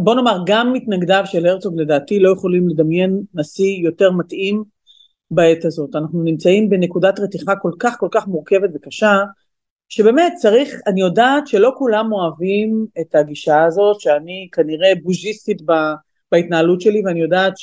בוא 0.03 0.15
נאמר, 0.15 0.37
גם 0.45 0.73
מתנגדיו 0.73 1.23
של 1.25 1.45
הרצוג 1.45 1.79
לדעתי 1.79 2.19
לא 2.19 2.33
יכולים 2.33 2.69
לדמיין 2.69 3.21
נשיא 3.33 3.83
יותר 3.83 4.11
מתאים 4.11 4.63
בעת 5.31 5.65
הזאת. 5.65 5.95
אנחנו 5.95 6.23
נמצאים 6.23 6.69
בנקודת 6.69 7.19
רתיחה 7.19 7.55
כל 7.55 7.71
כך 7.79 7.99
כל 7.99 8.07
כך 8.11 8.27
מורכבת 8.27 8.69
וקשה, 8.75 9.23
שבאמת 9.89 10.33
צריך, 10.35 10.81
אני 10.87 11.01
יודעת 11.01 11.47
שלא 11.47 11.71
כולם 11.77 12.13
אוהבים 12.13 12.85
את 13.01 13.15
הגישה 13.15 13.63
הזאת, 13.63 13.99
שאני 13.99 14.47
כנראה 14.51 14.93
בוז'יסטית 15.03 15.61
בהתנהלות 16.31 16.81
שלי, 16.81 17.01
ואני 17.05 17.21
יודעת 17.21 17.53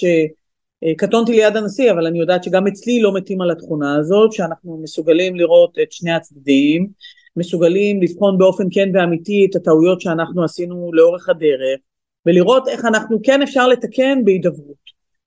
שקטונתי 0.90 1.32
ליד 1.32 1.56
הנשיא, 1.56 1.92
אבל 1.92 2.06
אני 2.06 2.20
יודעת 2.20 2.44
שגם 2.44 2.66
אצלי 2.66 3.00
לא 3.00 3.14
מתים 3.14 3.40
על 3.40 3.50
התכונה 3.50 3.96
הזאת, 3.96 4.32
שאנחנו 4.32 4.80
מסוגלים 4.82 5.36
לראות 5.36 5.78
את 5.82 5.92
שני 5.92 6.12
הצדדים, 6.12 6.88
מסוגלים 7.36 8.02
לבחון 8.02 8.38
באופן 8.38 8.64
כן 8.70 8.88
ואמיתי 8.94 9.46
את 9.50 9.56
הטעויות 9.56 10.00
שאנחנו 10.00 10.44
עשינו 10.44 10.90
לאורך 10.92 11.28
הדרך, 11.28 11.80
ולראות 12.26 12.68
איך 12.68 12.84
אנחנו 12.84 13.18
כן 13.22 13.42
אפשר 13.42 13.68
לתקן 13.68 14.24
בהידברות. 14.24 14.82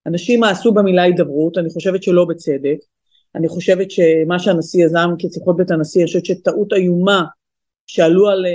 אנשים 0.08 0.40
מעשו 0.40 0.74
במילה 0.74 1.04
הידברות, 1.04 1.58
אני 1.58 1.70
חושבת 1.70 2.04
שלא 2.04 2.26
בצדק, 2.26 2.78
אני 3.36 3.48
חושבת 3.48 3.92
שמה 3.92 4.40
שהנשיא 4.40 4.86
יזם 4.86 5.10
כשיחות 5.20 5.58
בית 5.58 5.72
הנשיא, 5.72 6.02
אני 6.02 6.08
חושבת 6.08 6.26
שטעות 6.26 6.74
איומה 6.74 7.24
שעלו 7.88 8.30
על 8.30 8.46
אה, 8.46 8.52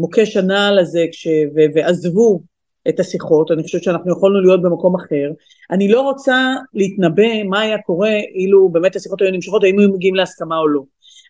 מוקש 0.00 0.36
הנעל 0.36 0.78
הזה 0.78 1.04
כש, 1.12 1.26
ו, 1.26 1.60
ועזבו 1.74 2.40
את 2.88 3.00
השיחות, 3.00 3.50
אני 3.50 3.62
חושבת 3.62 3.82
שאנחנו 3.82 4.12
יכולנו 4.12 4.40
להיות 4.40 4.62
במקום 4.62 4.94
אחר. 4.94 5.30
אני 5.70 5.88
לא 5.88 6.00
רוצה 6.00 6.54
להתנבא 6.74 7.42
מה 7.42 7.60
היה 7.60 7.78
קורה 7.78 8.16
אילו 8.34 8.68
באמת 8.68 8.96
השיחות 8.96 9.22
היו 9.22 9.30
נמשכות, 9.30 9.64
האם 9.64 9.78
היו 9.78 9.92
מגיעים 9.92 10.14
להסכמה 10.14 10.58
או 10.58 10.68
לא. 10.68 10.82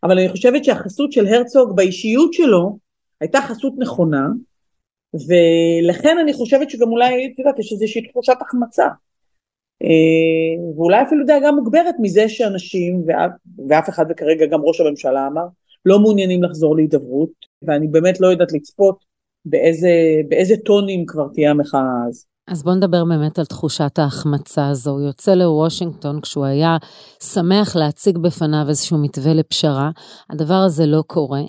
אבל 0.02 0.18
אני 0.18 0.28
חושבת 0.28 0.64
שהחסות 0.64 1.12
של 1.12 1.26
הרצוג 1.26 1.76
באישיות 1.76 2.32
שלו 2.32 2.78
הייתה 3.20 3.40
חסות 3.40 3.73
נכונה, 3.78 4.26
ולכן 5.14 6.18
אני 6.18 6.32
חושבת 6.32 6.70
שגם 6.70 6.88
אולי, 6.88 7.26
את 7.26 7.38
יודעת, 7.38 7.58
יש 7.58 7.73
איזושהי 7.73 8.08
תחושת 8.08 8.37
החמצה. 8.40 8.88
אה, 9.82 10.75
ואולי 10.76 11.02
אפילו 11.02 11.26
דאגה 11.26 11.52
מוגברת 11.52 11.94
מזה 12.00 12.28
שאנשים, 12.28 13.02
ואף, 13.06 13.30
ואף 13.68 13.88
אחד 13.88 14.04
וכרגע 14.11 14.46
גם 14.46 14.61
ראש 14.62 14.80
הממשלה 14.80 15.26
אמר, 15.26 15.46
לא 15.87 15.99
מעוניינים 15.99 16.42
לחזור 16.42 16.76
להידברות, 16.76 17.30
ואני 17.62 17.88
באמת 17.88 18.20
לא 18.20 18.26
יודעת 18.26 18.52
לצפות 18.52 19.04
באיזה, 19.46 19.90
באיזה 20.28 20.54
טונים 20.64 21.06
כבר 21.06 21.28
תהיה 21.34 21.50
המחאה 21.50 21.80
אז. 22.08 22.26
אז 22.48 22.62
בואו 22.62 22.74
נדבר 22.74 23.04
באמת 23.04 23.38
על 23.38 23.44
תחושת 23.44 23.98
ההחמצה 23.98 24.68
הזו. 24.68 24.90
הוא 24.90 25.00
יוצא 25.00 25.34
לוושינגטון 25.34 26.20
כשהוא 26.20 26.44
היה 26.44 26.76
שמח 27.22 27.76
להציג 27.76 28.18
בפניו 28.18 28.64
איזשהו 28.68 28.98
מתווה 28.98 29.34
לפשרה. 29.34 29.90
הדבר 30.30 30.54
הזה 30.54 30.86
לא 30.86 31.02
קורה. 31.06 31.40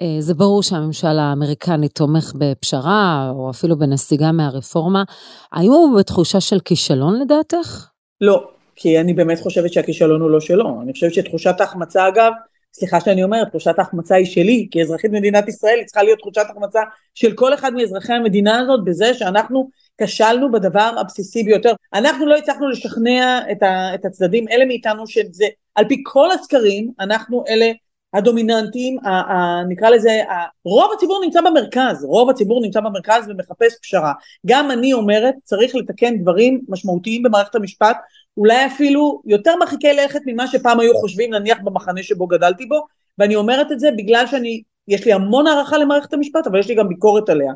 אה, 0.00 0.16
זה 0.18 0.34
ברור 0.34 0.62
שהממשל 0.62 1.18
האמריקני 1.18 1.88
תומך 1.88 2.32
בפשרה, 2.38 3.30
או 3.34 3.50
אפילו 3.50 3.78
בנסיגה 3.78 4.32
מהרפורמה. 4.32 5.04
האם 5.52 5.70
הוא 5.70 5.98
בתחושה 5.98 6.40
של 6.40 6.60
כישלון 6.60 7.20
לדעתך? 7.20 7.86
לא, 8.20 8.44
כי 8.76 9.00
אני 9.00 9.12
באמת 9.12 9.40
חושבת 9.40 9.72
שהכישלון 9.72 10.20
הוא 10.20 10.30
לא 10.30 10.40
שלו. 10.40 10.82
אני 10.82 10.92
חושבת 10.92 11.14
שתחושת 11.14 11.60
ההחמצה, 11.60 12.08
אגב, 12.08 12.32
סליחה 12.74 13.00
שאני 13.00 13.24
אומרת, 13.24 13.48
תחושת 13.48 13.78
ההחמצה 13.78 14.14
היא 14.14 14.26
שלי, 14.26 14.68
כי 14.70 14.82
אזרחית 14.82 15.10
מדינת 15.10 15.48
ישראל 15.48 15.78
היא 15.78 15.86
צריכה 15.86 16.02
להיות 16.02 16.18
תחושת 16.18 16.46
החמצה 16.50 16.80
של 17.14 17.32
כל 17.32 17.54
אחד 17.54 17.74
מאזרחי 17.74 18.12
המדינה 18.12 18.60
הזאת, 18.60 18.84
בזה 18.84 19.14
שאנחנו 19.14 19.70
כשלנו 20.02 20.52
בדבר 20.52 20.90
הבסיסי 20.98 21.42
ביותר. 21.42 21.72
אנחנו 21.94 22.26
לא 22.26 22.36
הצלחנו 22.36 22.68
לשכנע 22.68 23.40
את, 23.52 23.62
ה, 23.62 23.94
את 23.94 24.04
הצדדים, 24.04 24.48
אלה 24.48 24.64
מאיתנו 24.64 25.06
שזה, 25.06 25.46
על 25.74 25.88
פי 25.88 26.02
כל 26.06 26.30
הסקרים, 26.30 26.90
אנחנו 27.00 27.44
אלה 27.48 27.72
הדומיננטיים, 28.14 28.98
ה, 29.04 29.08
ה, 29.08 29.64
נקרא 29.68 29.90
לזה, 29.90 30.22
ה, 30.28 30.46
רוב 30.64 30.92
הציבור 30.96 31.24
נמצא 31.24 31.40
במרכז, 31.40 32.04
רוב 32.04 32.30
הציבור 32.30 32.62
נמצא 32.62 32.80
במרכז 32.80 33.24
ומחפש 33.28 33.72
פשרה. 33.82 34.12
גם 34.46 34.70
אני 34.70 34.92
אומרת, 34.92 35.34
צריך 35.44 35.74
לתקן 35.74 36.18
דברים 36.18 36.60
משמעותיים 36.68 37.22
במערכת 37.22 37.54
המשפט, 37.54 37.96
אולי 38.36 38.66
אפילו 38.66 39.22
יותר 39.26 39.56
מרחיקי 39.56 39.92
לכת 39.92 40.20
ממה 40.26 40.46
שפעם 40.46 40.80
היו 40.80 40.94
חושבים, 40.94 41.34
נניח 41.34 41.58
במחנה 41.64 42.02
שבו 42.02 42.26
גדלתי 42.26 42.66
בו, 42.66 42.86
ואני 43.18 43.36
אומרת 43.36 43.72
את 43.72 43.80
זה 43.80 43.88
בגלל 43.96 44.26
שאני, 44.26 44.62
יש 44.88 45.04
לי 45.04 45.12
המון 45.12 45.46
הערכה 45.46 45.78
למערכת 45.78 46.12
המשפט, 46.12 46.46
אבל 46.46 46.58
יש 46.58 46.68
לי 46.68 46.74
גם 46.74 46.88
ביקורת 46.88 47.28
עליה. 47.28 47.52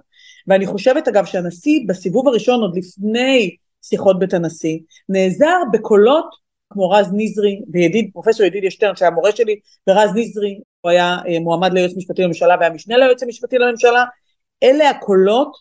ואני 0.46 0.66
חושבת 0.66 1.08
אגב 1.08 1.24
שהנשיא 1.24 1.80
בסיבוב 1.88 2.28
הראשון 2.28 2.60
עוד 2.60 2.76
לפני 2.76 3.56
שיחות 3.82 4.18
בית 4.18 4.34
הנשיא 4.34 4.78
נעזר 5.08 5.56
בקולות 5.72 6.45
כמו 6.72 6.90
רז 6.90 7.10
נזרי 7.12 7.60
וידיד 7.72 8.10
פרופסור 8.12 8.46
ידידיה 8.46 8.70
שטרן 8.70 8.96
שהיה 8.96 9.10
מורה 9.10 9.32
שלי 9.32 9.60
ורז 9.88 10.10
נזרי 10.14 10.60
הוא 10.80 10.90
היה 10.90 11.16
אה, 11.28 11.40
מועמד 11.40 11.72
ליועץ 11.72 11.92
משפטי 11.96 12.22
לממשלה 12.22 12.54
והיה 12.60 12.70
משנה 12.70 12.96
ליועץ 12.96 13.22
המשפטי 13.22 13.58
לממשלה 13.58 14.04
אלה 14.62 14.90
הקולות 14.90 15.52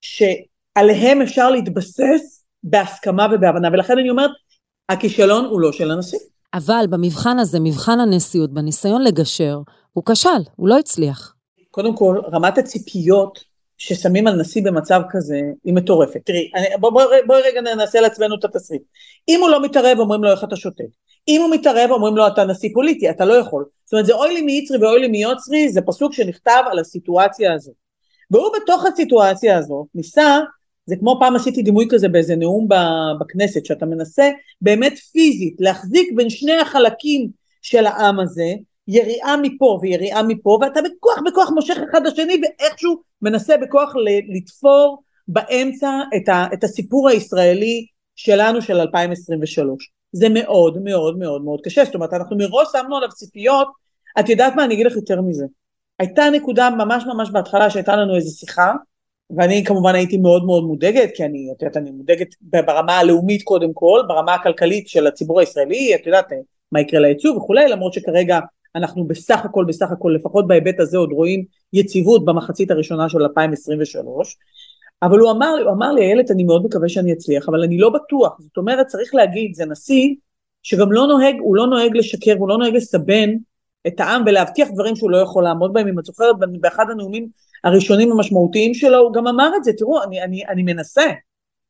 שעליהם 0.00 1.22
אפשר 1.22 1.50
להתבסס 1.50 2.44
בהסכמה 2.62 3.26
ובהבנה 3.32 3.68
ולכן 3.72 3.98
אני 3.98 4.10
אומרת 4.10 4.30
הכישלון 4.88 5.44
הוא 5.44 5.60
לא 5.60 5.72
של 5.72 5.90
הנשיא. 5.90 6.18
אבל 6.54 6.84
במבחן 6.90 7.38
הזה, 7.38 7.60
מבחן 7.60 8.00
הנשיאות, 8.00 8.54
בניסיון 8.54 9.02
לגשר, 9.02 9.58
הוא 9.92 10.04
כשל, 10.12 10.42
הוא 10.56 10.68
לא 10.68 10.78
הצליח. 10.78 11.34
קודם 11.70 11.96
כל, 11.96 12.20
רמת 12.32 12.58
הציפיות 12.58 13.38
ששמים 13.78 14.26
על 14.26 14.40
נשיא 14.40 14.62
במצב 14.64 15.00
כזה 15.10 15.40
היא 15.64 15.74
מטורפת. 15.74 16.20
תראי, 16.24 16.50
בואי 16.80 16.92
בוא, 16.92 17.02
בוא 17.26 17.36
רגע 17.36 17.60
ננסה 17.60 18.00
לעצמנו 18.00 18.34
את 18.38 18.44
התסריט. 18.44 18.82
אם 19.28 19.40
הוא 19.40 19.50
לא 19.50 19.62
מתערב 19.62 19.98
אומרים 19.98 20.24
לו 20.24 20.30
איך 20.30 20.44
אתה 20.44 20.56
שותק. 20.56 20.84
אם 21.28 21.40
הוא 21.40 21.50
מתערב 21.50 21.90
אומרים 21.90 22.16
לו 22.16 22.26
אתה 22.26 22.44
נשיא 22.44 22.70
פוליטי, 22.74 23.10
אתה 23.10 23.24
לא 23.24 23.34
יכול. 23.34 23.64
זאת 23.84 23.92
אומרת 23.92 24.06
זה 24.06 24.12
אוי 24.12 24.34
לי 24.34 24.42
מיצרי 24.42 24.78
ואוי 24.78 25.00
לי 25.00 25.08
מיוצרי, 25.08 25.68
זה 25.68 25.80
פסוק 25.80 26.12
שנכתב 26.12 26.62
על 26.70 26.78
הסיטואציה 26.78 27.54
הזאת. 27.54 27.74
והוא 28.30 28.50
בתוך 28.56 28.84
הסיטואציה 28.86 29.58
הזאת 29.58 29.86
ניסה, 29.94 30.38
זה 30.86 30.96
כמו 30.96 31.16
פעם 31.20 31.36
עשיתי 31.36 31.62
דימוי 31.62 31.86
כזה 31.90 32.08
באיזה 32.08 32.36
נאום 32.36 32.68
בכנסת, 33.20 33.66
שאתה 33.66 33.86
מנסה 33.86 34.30
באמת 34.60 34.98
פיזית 34.98 35.56
להחזיק 35.58 36.12
בין 36.16 36.30
שני 36.30 36.52
החלקים 36.52 37.28
של 37.62 37.86
העם 37.86 38.20
הזה, 38.20 38.54
יריעה 38.88 39.36
מפה 39.36 39.78
ויריעה 39.82 40.22
מפה, 40.22 40.58
ואתה 40.60 40.80
בכוח 40.82 41.18
בכוח 41.26 41.50
מושך 41.50 41.76
אחד 41.90 42.06
לשני 42.06 42.40
ואיכשהו 42.42 43.02
מנסה 43.22 43.56
בכוח 43.56 43.92
לתפור 44.28 45.02
באמצע 45.28 45.90
את, 46.16 46.28
ה, 46.28 46.46
את 46.52 46.64
הסיפור 46.64 47.08
הישראלי 47.08 47.86
שלנו 48.16 48.62
של 48.62 48.80
2023. 48.80 49.90
זה 50.12 50.28
מאוד 50.28 50.82
מאוד 50.82 51.18
מאוד 51.18 51.44
מאוד 51.44 51.60
קשה, 51.64 51.84
זאת 51.84 51.94
אומרת 51.94 52.12
אנחנו 52.12 52.36
מראש 52.36 52.68
שמנו 52.72 52.96
עליו 52.96 53.08
ציפיות, 53.08 53.68
את 54.20 54.28
יודעת 54.28 54.54
מה? 54.56 54.64
אני 54.64 54.74
אגיד 54.74 54.86
לך 54.86 54.96
יותר 54.96 55.20
מזה, 55.20 55.44
הייתה 55.98 56.30
נקודה 56.30 56.70
ממש 56.70 57.04
ממש 57.06 57.30
בהתחלה 57.30 57.70
שהייתה 57.70 57.96
לנו 57.96 58.16
איזו 58.16 58.38
שיחה, 58.38 58.72
ואני 59.36 59.64
כמובן 59.64 59.94
הייתי 59.94 60.16
מאוד 60.16 60.44
מאוד 60.44 60.64
מודאגת, 60.64 61.10
כי 61.14 61.24
אני, 61.24 61.48
את 61.56 61.62
יודעת, 61.62 61.76
אני 61.76 61.90
מודאגת 61.90 62.28
ברמה 62.40 62.98
הלאומית 62.98 63.42
קודם 63.42 63.72
כל, 63.72 64.02
ברמה 64.08 64.34
הכלכלית 64.34 64.88
של 64.88 65.06
הציבור 65.06 65.40
הישראלי, 65.40 65.94
את 65.94 66.06
יודעת 66.06 66.26
מה 66.72 66.80
יקרה 66.80 67.00
לייצוא 67.00 67.36
וכולי, 67.36 67.68
למרות 67.68 67.92
שכרגע 67.92 68.38
אנחנו 68.78 69.04
בסך 69.04 69.44
הכל, 69.44 69.64
בסך 69.68 69.90
הכל, 69.90 70.14
לפחות 70.18 70.46
בהיבט 70.46 70.80
הזה 70.80 70.98
עוד 70.98 71.12
רואים 71.12 71.44
יציבות 71.72 72.24
במחצית 72.24 72.70
הראשונה 72.70 73.08
של 73.08 73.22
2023, 73.22 74.36
אבל 75.02 75.18
הוא 75.18 75.30
אמר 75.30 75.54
הוא 75.64 75.72
אמר 75.72 75.92
לי, 75.92 76.02
איילת, 76.02 76.30
אני 76.30 76.44
מאוד 76.44 76.64
מקווה 76.64 76.88
שאני 76.88 77.12
אצליח, 77.12 77.48
אבל 77.48 77.62
אני 77.62 77.78
לא 77.78 77.90
בטוח, 77.90 78.40
זאת 78.40 78.56
אומרת, 78.56 78.86
צריך 78.86 79.14
להגיד, 79.14 79.54
זה 79.54 79.64
נשיא 79.66 80.14
שגם 80.62 80.92
לא 80.92 81.06
נוהג, 81.06 81.36
הוא 81.40 81.56
לא 81.56 81.66
נוהג 81.66 81.96
לשקר, 81.96 82.34
הוא 82.38 82.48
לא 82.48 82.58
נוהג 82.58 82.74
לסבן 82.74 83.30
את 83.86 84.00
העם 84.00 84.22
ולהבטיח 84.26 84.68
דברים 84.74 84.96
שהוא 84.96 85.10
לא 85.10 85.16
יכול 85.16 85.44
לעמוד 85.44 85.72
בהם, 85.72 85.88
אם 85.88 85.98
את 85.98 86.04
זוכרת, 86.04 86.36
באחד 86.60 86.84
הנאומים 86.90 87.28
הראשונים 87.64 88.12
המשמעותיים 88.12 88.74
שלו, 88.74 88.98
הוא 88.98 89.12
גם 89.12 89.28
אמר 89.28 89.50
את 89.56 89.64
זה, 89.64 89.72
תראו, 89.72 90.02
אני, 90.02 90.22
אני, 90.22 90.46
אני 90.46 90.62
מנסה. 90.62 91.06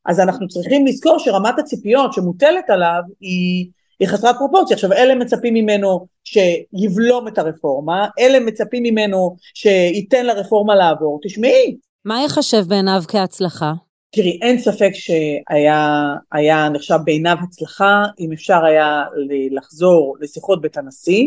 אז 0.07 0.21
אנחנו 0.21 0.49
צריכים 0.49 0.87
לזכור 0.87 1.19
שרמת 1.19 1.59
הציפיות 1.59 2.13
שמוטלת 2.13 2.71
עליו 2.71 3.03
היא, 3.21 3.71
היא 4.01 4.09
חסרת 4.09 4.37
פרופורציה. 4.39 4.75
עכשיו, 4.75 4.93
אלה 4.93 5.15
מצפים 5.15 5.55
ממנו 5.55 6.07
שיבלום 6.25 7.29
את 7.29 7.39
הרפורמה, 7.39 8.09
אלה 8.19 8.41
מצפים 8.41 8.83
ממנו 8.83 9.37
שייתן 9.55 10.27
לרפורמה 10.27 10.75
לעבור. 10.75 11.21
תשמעי. 11.23 11.77
מה 12.05 12.23
יחשב 12.25 12.65
בעיניו 12.69 13.03
כהצלחה? 13.09 13.73
תראי, 14.11 14.39
אין 14.43 14.59
ספק 14.59 14.91
שהיה 14.93 16.69
נחשב 16.69 16.99
בעיניו 17.05 17.37
הצלחה, 17.43 18.03
אם 18.21 18.33
אפשר 18.33 18.65
היה 18.65 19.05
לחזור 19.51 20.17
לשיחות 20.21 20.63
בית 20.63 20.77
הנשיא, 20.77 21.25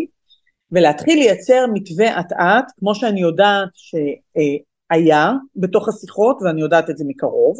ולהתחיל 0.71 1.19
לייצר 1.19 1.65
מתווה 1.73 2.19
אט-אט, 2.19 2.71
כמו 2.79 2.95
שאני 2.95 3.21
יודעת 3.21 3.69
שהיה 3.73 5.31
בתוך 5.55 5.89
השיחות, 5.89 6.37
ואני 6.41 6.61
יודעת 6.61 6.89
את 6.89 6.97
זה 6.97 7.05
מקרוב. 7.07 7.57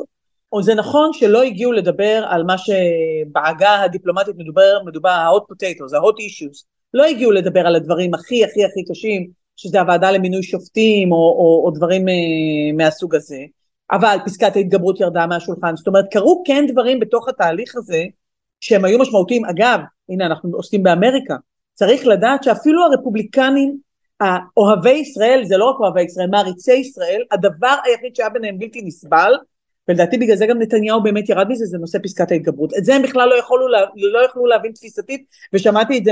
או 0.52 0.64
זה 0.64 0.76
נכון 0.76 1.14
שלא 1.14 1.44
הגיעו 1.44 1.72
לדבר 1.72 2.26
על 2.30 2.44
מה 2.44 2.56
שבעגה 2.58 3.82
הדיפלומטית 3.82 4.36
מדובר, 4.38 4.80
מדובר 4.86 5.10
ה-hot 5.10 5.54
potatoes, 5.54 5.98
ה-hot 5.98 6.16
issues, 6.16 6.64
לא 6.94 7.06
הגיעו 7.06 7.32
לדבר 7.32 7.68
על 7.68 7.76
הדברים 7.76 8.14
הכי 8.14 8.46
הכי 8.46 8.66
הכי 8.66 8.84
קשים, 8.90 9.28
שזה 9.56 9.80
הוועדה 9.80 10.12
למינוי 10.12 10.44
שופטים 10.44 11.12
או, 11.12 11.18
או, 11.18 11.64
או 11.66 11.72
דברים 11.72 12.10
אה, 12.10 12.14
מהסוג 12.78 13.16
הזה, 13.16 13.40
אבל 13.92 14.18
פסקת 14.26 14.56
ההתגברות 14.56 15.00
ירדה 15.00 15.28
מהשולחן, 15.28 15.76
זאת 15.76 15.88
אומרת 15.88 16.06
קרו 16.12 16.44
כן 16.46 16.66
דברים 16.68 17.00
בתוך 17.00 17.30
התהליך 17.30 17.76
הזה 17.76 18.04
שהם 18.60 18.86
היו 18.86 19.00
משמעותיים, 19.00 19.46
אגב, 19.46 19.80
הנה 20.10 20.26
אנחנו 20.26 20.50
עוסקים 20.54 20.84
באמריקה, 20.84 21.36
צריך 21.74 22.08
לדעת 22.08 22.44
שאפילו 22.44 22.84
הרפובליקנים 22.84 23.78
אוהבי 24.58 24.92
ישראל, 24.92 25.44
זה 25.46 25.58
לא 25.58 25.66
רק 25.70 25.80
אוהבי 25.80 26.02
ישראל, 26.02 26.28
מעריצי 26.28 26.74
ישראל, 26.74 27.22
הדבר 27.32 27.76
היחיד 27.86 28.16
שהיה 28.16 28.30
ביניהם 28.30 28.60
בלתי 28.60 28.82
נסבל, 28.82 29.34
ולדעתי 29.88 30.18
בגלל 30.18 30.36
זה 30.36 30.46
גם 30.46 30.62
נתניהו 30.62 31.04
באמת 31.04 31.30
ירד 31.30 31.48
מזה, 31.50 31.66
זה 31.66 31.78
נושא 31.78 31.98
פסקת 32.04 32.32
ההתגברות. 32.32 32.74
את 32.78 32.86
זה 32.86 32.96
הם 32.96 33.02
בכלל 33.02 33.30
לא 33.30 33.36
יכולו, 33.36 33.68
לא 33.96 34.26
יכלו 34.26 34.46
להבין 34.46 34.72
תפיסתית, 34.72 35.26
ושמעתי 35.54 35.98
את 35.98 36.06
זה 36.06 36.12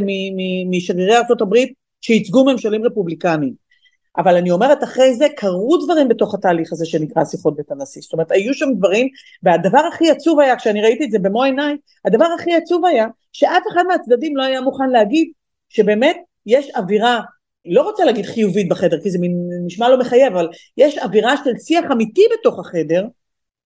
משגרירי 0.70 1.16
ארה"ב 1.16 1.56
שייצגו 2.02 2.46
ממשלים 2.46 2.86
רפובליקניים. 2.86 3.70
אבל 4.18 4.36
אני 4.36 4.52
אומרת, 4.52 4.84
אחרי 4.84 5.14
זה 5.14 5.28
קרו 5.36 5.78
דברים 5.84 6.08
בתוך 6.08 6.34
התהליך 6.34 6.74
הזה 6.74 6.86
שנקרא 6.86 7.26
שיחות 7.26 7.56
בית 7.56 7.72
הנשיא. 7.72 8.02
זאת 8.02 8.14
אומרת, 8.14 8.32
היו 8.32 8.54
שם 8.54 8.66
דברים, 8.78 9.08
והדבר 9.44 9.80
הכי 9.94 10.10
עצוב 10.10 10.40
היה, 10.40 10.56
כשאני 10.56 10.82
ראיתי 10.82 11.06
את 11.06 11.12
זה 11.12 11.20
במו 11.20 11.44
עיניי, 11.44 11.78
הדבר 12.06 12.26
הכי 12.40 12.54
עצוב 12.54 12.86
היה, 12.86 13.08
שאף 13.34 13.64
אחד 13.72 13.84
מהצדדים 13.88 14.38
לא 14.38 14.44
היה 14.44 14.62
מוכן 14.62 14.90
להגיד 14.90 15.32
שבאמת 15.70 16.18
יש 16.46 16.72
אווירה, 16.76 17.22
לא 17.66 17.82
רוצה 17.82 18.06
להגיד 18.06 18.26
חיובית 18.26 18.70
בחדר, 18.70 19.02
כי 19.02 19.10
זה 19.12 19.20
נשמע 19.65 19.89
לא 19.89 20.00
מחייב, 20.00 20.34
אבל 20.34 20.50
יש 20.78 20.98
אווירה 20.98 21.36
של 21.43 21.58
שיח 21.58 21.86
אמיתי 21.91 22.24
בתוך 22.39 22.60
החדר, 22.60 23.06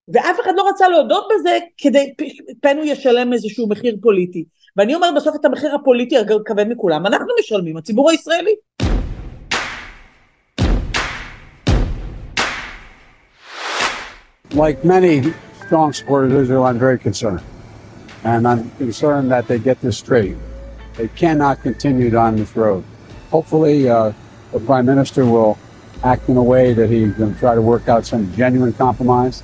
ואף 0.08 0.40
אחד 0.44 0.52
לא 0.56 0.70
רצה 0.70 0.90
להודות 0.90 1.28
בזה 1.34 1.58
כדי 1.78 2.14
פנו 2.62 2.84
ישלם 2.84 3.34
איזשהו 3.34 3.70
מחיר 3.70 3.98
פוליטי. 4.02 4.46
ואני 4.78 4.96
אומרת 4.96 5.16
בסוף 5.16 5.36
את 5.36 5.46
המחיר 5.46 5.76
הפוליטי 5.76 6.18
הכבד 6.18 6.68
מכולם, 6.68 7.06
אנחנו 7.06 7.28
משלמים, 7.40 7.78
הציבור 7.78 8.10
הישראלי. 8.10 8.56
Like 14.52 14.86
many 14.86 15.34
strong 15.66 15.94
supporters 15.94 16.32
of 16.32 16.42
Israel, 16.44 16.64
I'm 16.66 16.78
very 16.78 17.00
concerned. 17.00 17.42
And 18.24 18.48
I'm 18.48 18.70
concerned 18.78 19.32
that 19.32 19.48
they 19.48 19.58
get 19.58 19.82
this 19.82 19.98
straight. 19.98 20.38
They 20.98 21.08
cannot 21.08 21.56
continue 21.64 22.10
down 22.12 22.36
this 22.36 22.56
road. 22.56 22.84
Hopefully, 23.32 23.90
uh, 23.90 24.12
the 24.52 24.60
Prime 24.60 24.86
Minister 24.86 25.26
will 25.26 25.58
act 26.04 26.30
in 26.30 26.38
a 26.38 26.48
way 26.54 26.66
that 26.74 26.88
going 27.18 27.34
to 27.34 27.40
try 27.40 27.56
to 27.56 27.66
work 27.74 27.86
out 27.94 28.06
some 28.06 28.24
genuine 28.36 28.74
compromise, 28.74 29.42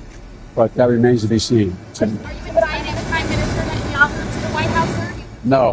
but 0.60 0.70
that 0.78 0.88
remains 0.96 1.20
to 1.24 1.28
be 1.36 1.40
seen. 1.48 1.68
Are 1.72 2.06
you 2.06 2.50
inviting 2.52 2.94
the 3.00 3.04
Prime 3.10 3.28
Minister 3.34 3.62
Netanyahu 3.70 4.18
to 4.32 4.38
the 4.44 4.52
White 4.56 4.72
House, 4.76 4.92
sir? 4.98 5.08
No, 5.56 5.64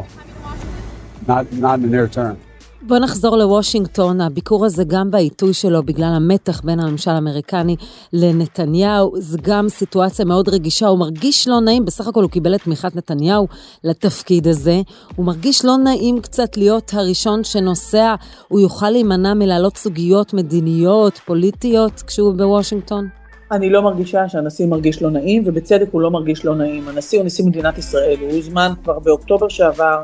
not, 1.29 1.43
not 1.65 1.73
in 1.77 1.81
the 1.85 1.91
near 1.95 2.07
term. 2.19 2.35
בוא 2.81 2.99
נחזור 2.99 3.37
לוושינגטון, 3.37 4.21
הביקור 4.21 4.65
הזה 4.65 4.83
גם 4.83 5.11
בעיתוי 5.11 5.53
שלו 5.53 5.83
בגלל 5.83 6.13
המתח 6.15 6.61
בין 6.63 6.79
הממשל 6.79 7.11
האמריקני 7.11 7.75
לנתניהו, 8.13 9.13
זה 9.17 9.37
גם 9.41 9.69
סיטואציה 9.69 10.25
מאוד 10.25 10.49
רגישה, 10.49 10.87
הוא 10.87 10.99
מרגיש 10.99 11.47
לא 11.47 11.61
נעים, 11.61 11.85
בסך 11.85 12.07
הכל 12.07 12.23
הוא 12.23 12.31
קיבל 12.31 12.55
את 12.55 12.63
תמיכת 12.63 12.95
נתניהו 12.95 13.47
לתפקיד 13.83 14.47
הזה, 14.47 14.81
הוא 15.15 15.25
מרגיש 15.25 15.65
לא 15.65 15.77
נעים 15.77 16.21
קצת 16.21 16.57
להיות 16.57 16.93
הראשון 16.93 17.43
שנוסע, 17.43 18.15
הוא 18.47 18.59
יוכל 18.59 18.89
להימנע 18.89 19.33
מלהעלות 19.33 19.77
סוגיות 19.77 20.33
מדיניות, 20.33 21.19
פוליטיות, 21.25 22.01
כשהוא 22.07 22.33
בוושינגטון? 22.33 23.07
אני 23.51 23.69
לא 23.69 23.81
מרגישה 23.81 24.29
שהנשיא 24.29 24.65
מרגיש 24.65 25.01
לא 25.01 25.09
נעים, 25.09 25.43
ובצדק 25.45 25.87
הוא 25.91 26.01
לא 26.01 26.11
מרגיש 26.11 26.45
לא 26.45 26.55
נעים. 26.55 26.87
הנשיא 26.87 27.17
הוא 27.17 27.25
נשיא 27.25 27.45
מדינת 27.45 27.77
ישראל, 27.77 28.17
הוא 28.21 28.31
הוזמן 28.31 28.71
כבר 28.83 28.99
באוקטובר 28.99 29.47
שעבר, 29.47 30.03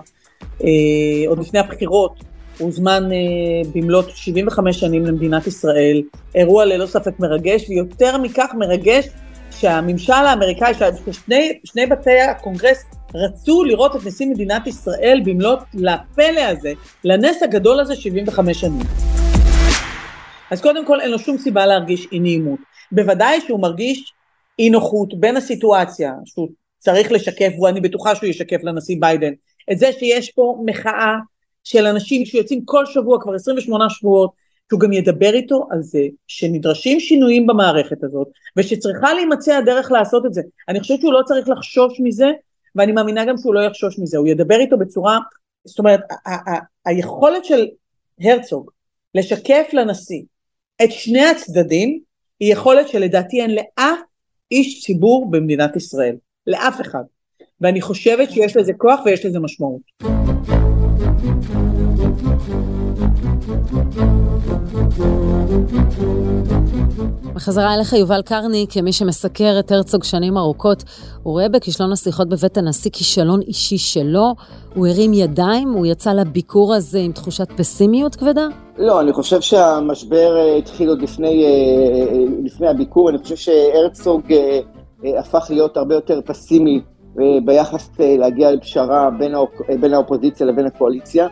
אה, 0.63 0.69
עוד 1.27 1.39
לפני 1.39 1.59
הבחירות, 1.59 2.23
הוא 2.57 2.65
הוזמן 2.65 3.03
אה, 3.11 3.69
במלאת 3.75 4.09
75 4.09 4.79
שנים 4.79 5.05
למדינת 5.05 5.47
ישראל, 5.47 6.01
אירוע 6.35 6.65
ללא 6.65 6.85
ספק 6.85 7.19
מרגש, 7.19 7.69
ויותר 7.69 8.17
מכך 8.17 8.49
מרגש 8.57 9.07
שהממשל 9.51 10.13
האמריקאי, 10.13 10.73
ששני 10.73 11.59
שני 11.63 11.85
בתי 11.85 12.21
הקונגרס 12.21 12.83
רצו 13.15 13.63
לראות 13.63 13.95
את 13.95 14.05
נשיא 14.05 14.27
מדינת 14.27 14.67
ישראל 14.67 15.21
במלאת 15.25 15.59
לפלא 15.73 16.41
הזה, 16.41 16.73
לנס 17.03 17.43
הגדול 17.43 17.79
הזה 17.79 17.95
75 17.95 18.61
שנים. 18.61 18.85
אז 20.51 20.61
קודם 20.61 20.85
כל 20.85 21.01
אין 21.01 21.11
לו 21.11 21.19
שום 21.19 21.37
סיבה 21.37 21.65
להרגיש 21.65 22.07
אי 22.11 22.19
נעימות. 22.19 22.72
בוודאי 22.95 23.41
שהוא 23.41 23.61
מרגיש 23.61 24.13
אי 24.59 24.69
נוחות 24.69 25.19
בין 25.19 25.37
הסיטואציה 25.37 26.13
שהוא 26.25 26.49
צריך 26.77 27.11
לשקף, 27.11 27.53
ואני 27.61 27.81
בטוחה 27.81 28.15
שהוא 28.15 28.29
ישקף 28.29 28.63
לנשיא 28.63 28.97
ביידן, 28.99 29.33
את 29.71 29.79
זה 29.79 29.91
שיש 29.99 30.31
פה 30.31 30.61
מחאה 30.65 31.15
של 31.63 31.85
אנשים 31.85 32.25
שיוצאים 32.25 32.61
כל 32.65 32.85
שבוע, 32.85 33.21
כבר 33.21 33.35
28 33.35 33.89
שבועות, 33.89 34.31
שהוא 34.69 34.79
גם 34.79 34.93
ידבר 34.93 35.33
איתו 35.33 35.67
על 35.71 35.81
זה 35.81 36.01
שנדרשים 36.27 36.99
שינויים 36.99 37.47
במערכת 37.47 38.03
הזאת, 38.03 38.27
ושצריכה 38.57 39.13
להימצא 39.13 39.55
הדרך 39.55 39.91
לעשות 39.91 40.25
את 40.25 40.33
זה. 40.33 40.41
אני 40.69 40.79
חושבת 40.79 41.01
שהוא 41.01 41.13
לא 41.13 41.21
צריך 41.25 41.49
לחשוש 41.49 41.99
מזה, 42.03 42.31
ואני 42.75 42.91
מאמינה 42.91 43.25
גם 43.25 43.37
שהוא 43.37 43.53
לא 43.53 43.59
יחשוש 43.59 43.99
מזה, 43.99 44.17
הוא 44.17 44.27
ידבר 44.27 44.59
איתו 44.59 44.77
בצורה, 44.77 45.19
זאת 45.65 45.79
אומרת, 45.79 45.99
היכולת 46.85 47.45
של 47.45 47.67
הרצוג 48.21 48.71
לשקף 49.15 49.69
לנשיא 49.73 50.21
את 50.83 50.91
שני 50.91 51.25
הצדדים, 51.25 51.99
היא 52.43 52.53
יכולת 52.53 52.87
שלדעתי 52.87 53.41
אין 53.41 53.55
לאף 53.55 53.99
איש 54.51 54.85
ציבור 54.85 55.31
במדינת 55.31 55.75
ישראל, 55.75 56.15
לאף 56.47 56.81
אחד. 56.81 57.03
ואני 57.61 57.81
חושבת 57.81 58.31
שיש 58.31 58.57
לזה 58.57 58.73
כוח 58.77 58.99
ויש 59.05 59.25
לזה 59.25 59.39
משמעות. 59.39 59.81
בחזרה 67.33 67.73
אליך 67.73 67.93
יובל 67.93 68.21
קרני, 68.21 68.65
כמי 68.69 68.93
שמסקר 68.93 69.59
את 69.59 69.71
הרצוג 69.71 70.03
שנים 70.03 70.37
ארוכות, 70.37 70.83
הוא 71.23 71.31
רואה 71.31 71.49
בכישלון 71.49 71.91
השיחות 71.91 72.29
בבית 72.29 72.57
הנשיא 72.57 72.91
כישלון 72.91 73.41
אישי 73.41 73.77
שלו? 73.77 74.35
הוא 74.75 74.87
הרים 74.87 75.13
ידיים? 75.13 75.69
הוא 75.69 75.85
יצא 75.85 76.13
לביקור 76.13 76.73
הזה 76.73 76.99
עם 76.99 77.11
תחושת 77.11 77.47
פסימיות 77.57 78.15
כבדה? 78.15 78.47
לא, 78.77 79.01
אני 79.01 79.13
חושב 79.13 79.41
שהמשבר 79.41 80.37
אה, 80.37 80.55
התחיל 80.55 80.89
עוד 80.89 81.01
לפני, 81.01 81.43
אה, 81.43 81.49
אה, 81.49 82.23
לפני 82.43 82.67
הביקור, 82.67 83.09
אני 83.09 83.17
חושב 83.17 83.35
שהרצוג 83.35 84.21
הפך 85.19 85.47
להיות 85.49 85.77
הרבה 85.77 85.95
יותר 85.95 86.19
פסימי 86.25 86.81
ביחס 87.45 87.89
להגיע 87.99 88.51
לפשרה 88.51 89.09
בין, 89.09 89.35
האופ... 89.35 89.51
בין 89.79 89.93
האופוזיציה 89.93 90.45
לבין 90.45 90.65
הקואליציה. 90.65 91.27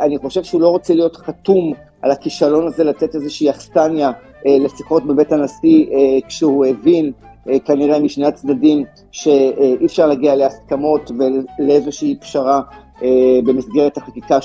אני 0.00 0.18
חושב 0.18 0.42
שהוא 0.42 0.60
לא 0.60 0.68
רוצה 0.68 0.94
להיות 0.94 1.16
חתום 1.16 1.72
על 2.02 2.10
הכישלון 2.10 2.66
הזה, 2.66 2.84
לתת 2.84 3.14
איזושהי 3.14 3.50
אכסניה 3.50 4.10
לשיחות 4.46 5.06
בבית 5.06 5.32
הנשיא, 5.32 5.86
כשהוא 6.28 6.66
הבין 6.66 7.12
אה, 7.48 7.58
כנראה 7.58 7.98
משני 7.98 8.26
הצדדים 8.26 8.84
שאי 9.12 9.86
אפשר 9.86 10.06
להגיע 10.06 10.34
להסכמות 10.34 11.10
ולאיזושהי 11.58 12.16
פשרה 12.20 12.60
במסגרת 13.44 13.96
החקיקה 13.96 14.38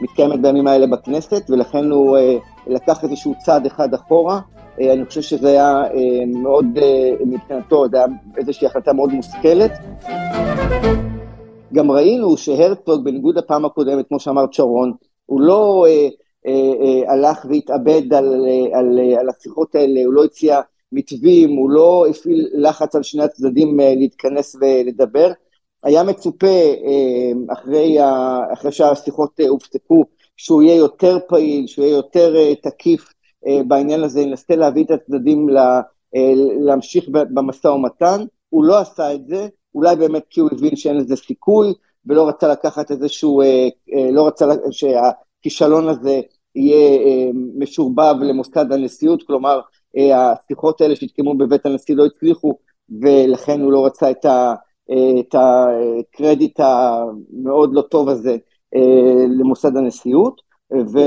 שמתקיימת 0.00 0.40
בימים 0.40 0.66
האלה 0.66 0.86
בכנסת, 0.86 1.50
ולכן 1.50 1.90
הוא 1.90 2.16
אה, 2.16 2.36
לקח 2.66 3.04
איזשהו 3.04 3.34
צעד 3.38 3.66
אחד 3.66 3.94
אחורה. 3.94 4.40
אני 4.78 5.04
חושב 5.04 5.20
שזה 5.20 5.48
היה 5.48 5.82
מאוד, 6.26 6.66
מבחינתו, 7.26 7.88
זה 7.90 7.96
היה 7.96 8.06
איזושהי 8.36 8.66
החלטה 8.66 8.92
מאוד 8.92 9.12
מושכלת. 9.12 9.72
גם 11.72 11.90
ראינו 11.90 12.36
שהרצוג, 12.36 13.04
בניגוד 13.04 13.38
לפעם 13.38 13.64
הקודמת, 13.64 14.08
כמו 14.08 14.20
שאמרת 14.20 14.52
שרון, 14.52 14.92
הוא 15.26 15.40
לא 15.40 15.86
אה, 15.88 16.08
אה, 16.46 16.72
אה, 16.82 17.12
הלך 17.12 17.46
והתאבד 17.48 18.14
על, 18.14 18.46
אה, 18.46 18.78
על, 18.78 18.98
אה, 18.98 19.20
על 19.20 19.28
השיחות 19.28 19.74
האלה, 19.74 20.00
הוא 20.04 20.12
לא 20.12 20.24
הציע 20.24 20.60
מתווים, 20.92 21.56
הוא 21.56 21.70
לא 21.70 22.06
הפעיל 22.10 22.48
לחץ 22.54 22.94
על 22.94 23.02
שני 23.02 23.22
הצדדים 23.22 23.80
אה, 23.80 23.94
להתכנס 23.94 24.56
ולדבר. 24.60 25.32
היה 25.82 26.02
מצופה 26.02 26.46
אה, 26.46 27.52
אחרי, 27.52 27.98
ה, 28.00 28.40
אחרי 28.52 28.72
שהשיחות 28.72 29.40
אה, 29.40 29.48
הופסקו, 29.48 30.04
שהוא 30.36 30.62
יהיה 30.62 30.76
יותר 30.76 31.18
פעיל, 31.28 31.66
שהוא 31.66 31.84
יהיה 31.84 31.96
יותר 31.96 32.36
אה, 32.36 32.54
תקיף 32.54 33.12
אה, 33.46 33.60
בעניין 33.68 34.04
הזה, 34.04 34.20
ינסה 34.20 34.56
להביא 34.56 34.84
את 34.84 34.90
הצדדים 34.90 35.48
לה, 35.48 35.80
להמשיך 36.66 37.08
במשא 37.08 37.68
ומתן. 37.68 38.24
הוא 38.48 38.64
לא 38.64 38.78
עשה 38.78 39.14
את 39.14 39.26
זה, 39.26 39.48
אולי 39.74 39.96
באמת 39.96 40.22
כי 40.30 40.40
הוא 40.40 40.50
הבין 40.52 40.76
שאין 40.76 40.96
לזה 40.96 41.16
סיכוי, 41.16 41.74
ולא 42.06 42.28
רצה 42.28 42.48
לקחת 42.48 42.90
איזשהו, 42.90 43.42
לא 44.12 44.26
רצה 44.26 44.46
שהכישלון 44.70 45.88
הזה 45.88 46.20
יהיה 46.54 47.32
משורבב 47.58 48.14
למוסד 48.20 48.72
הנשיאות, 48.72 49.22
כלומר, 49.22 49.60
השיחות 50.14 50.80
האלה 50.80 50.96
שהתקיימו 50.96 51.38
בבית 51.38 51.66
הנשיא 51.66 51.96
לא 51.96 52.06
הצליחו, 52.06 52.54
ולכן 53.02 53.60
הוא 53.60 53.72
לא 53.72 53.86
רצה 53.86 54.10
את, 54.10 54.24
ה, 54.24 54.54
את 55.20 55.34
הקרדיט 55.34 56.60
המאוד 56.60 57.74
לא 57.74 57.82
טוב 57.82 58.08
הזה 58.08 58.36
למוסד 59.38 59.76
הנשיאות, 59.76 60.40
ו, 60.72 60.98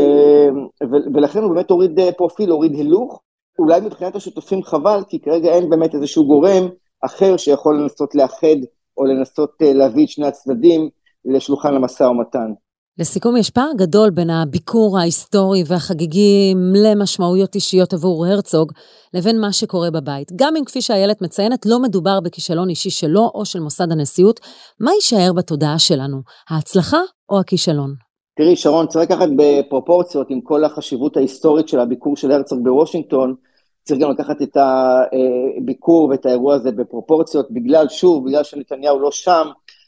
ו, 0.83 0.95
ולכן 1.13 1.39
הוא 1.39 1.53
באמת 1.53 1.69
הוריד 1.69 1.99
פרופיל, 2.17 2.49
הוריד 2.49 2.73
הילוך. 2.73 3.21
אולי 3.59 3.81
מבחינת 3.81 4.15
השותפים 4.15 4.63
חבל, 4.63 4.99
כי 5.09 5.19
כרגע 5.19 5.49
אין 5.49 5.69
באמת 5.69 5.95
איזשהו 5.95 6.27
גורם 6.27 6.69
אחר 7.01 7.37
שיכול 7.37 7.81
לנסות 7.81 8.15
לאחד 8.15 8.57
או 8.97 9.05
לנסות 9.05 9.51
אה, 9.61 9.73
להביא 9.73 10.03
את 10.03 10.09
שני 10.09 10.27
הצדדים 10.27 10.89
לשולחן 11.25 11.75
המשא 11.75 12.03
ומתן. 12.03 12.51
לסיכום, 12.99 13.37
יש 13.37 13.49
פער 13.49 13.71
גדול 13.77 14.09
בין 14.09 14.29
הביקור 14.29 14.99
ההיסטורי 14.99 15.63
והחגיגי 15.67 16.53
למשמעויות 16.83 17.55
אישיות 17.55 17.93
עבור 17.93 18.25
הרצוג, 18.25 18.71
לבין 19.13 19.41
מה 19.41 19.51
שקורה 19.51 19.91
בבית. 19.91 20.31
גם 20.35 20.55
אם, 20.55 20.65
כפי 20.65 20.81
שאיילת 20.81 21.21
מציינת, 21.21 21.65
לא 21.65 21.79
מדובר 21.79 22.19
בכישלון 22.19 22.69
אישי 22.69 22.89
שלו 22.89 23.31
או 23.35 23.45
של 23.45 23.59
מוסד 23.59 23.91
הנשיאות, 23.91 24.39
מה 24.79 24.91
יישאר 24.91 25.33
בתודעה 25.33 25.79
שלנו, 25.79 26.17
ההצלחה 26.49 26.99
או 27.29 27.39
הכישלון? 27.39 27.93
תראי, 28.37 28.55
שרון, 28.55 28.87
צריך 28.87 29.11
לקחת 29.11 29.29
בפרופורציות 29.37 30.27
עם 30.29 30.41
כל 30.41 30.63
החשיבות 30.63 31.17
ההיסטורית 31.17 31.67
של 31.67 31.79
הביקור 31.79 32.17
של 32.17 32.31
הרצוג 32.31 32.63
בוושינגטון, 32.63 33.35
צריך 33.83 34.01
גם 34.01 34.11
לקחת 34.11 34.41
את 34.41 34.57
הביקור 34.57 36.09
ואת 36.09 36.25
האירוע 36.25 36.55
הזה 36.55 36.71
בפרופורציות, 36.71 37.51
בגלל, 37.51 37.89
שוב, 37.89 38.25
בגלל 38.25 38.43
שנתניהו 38.43 38.99
לא 38.99 39.11
שם, 39.11 39.47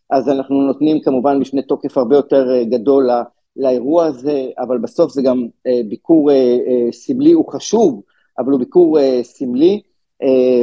אז 0.09 0.29
אנחנו 0.29 0.61
נותנים 0.61 1.01
כמובן 1.01 1.37
משנה 1.37 1.61
תוקף 1.61 1.97
הרבה 1.97 2.15
יותר 2.15 2.51
אה, 2.51 2.63
גדול 2.63 3.09
לאירוע 3.55 4.05
הזה, 4.05 4.49
אבל 4.59 4.77
בסוף 4.77 5.11
זה 5.11 5.21
גם 5.21 5.47
אה, 5.67 5.81
ביקור 5.89 6.31
אה, 6.31 6.57
סמלי, 6.91 7.31
הוא 7.31 7.51
חשוב, 7.51 8.01
אבל 8.39 8.51
הוא 8.51 8.59
ביקור 8.59 8.97
סמלי, 9.23 9.81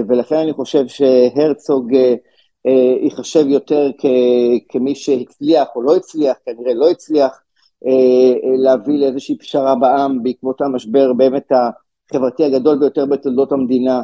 ולכן 0.09 0.37
אני 0.37 0.53
חושב 0.53 0.87
שהרצוג 0.87 1.93
ייחשב 3.03 3.49
יותר 3.49 3.91
כמי 4.69 4.95
שהצליח 4.95 5.69
או 5.77 5.83
לא 5.83 5.97
הצליח, 5.97 6.37
כנראה 6.47 6.75
לא 6.75 6.91
הצליח, 6.91 7.41
להביא 8.59 8.99
לאיזושהי 8.99 9.39
פשרה 9.39 9.75
בעם 9.75 10.23
בעקבות 10.23 10.61
המשבר 10.61 11.13
באמת 11.13 11.49
החברתי 11.53 12.45
הגדול 12.45 12.79
ביותר 12.79 13.07
בתולדות 13.07 13.53
המדינה 13.53 14.03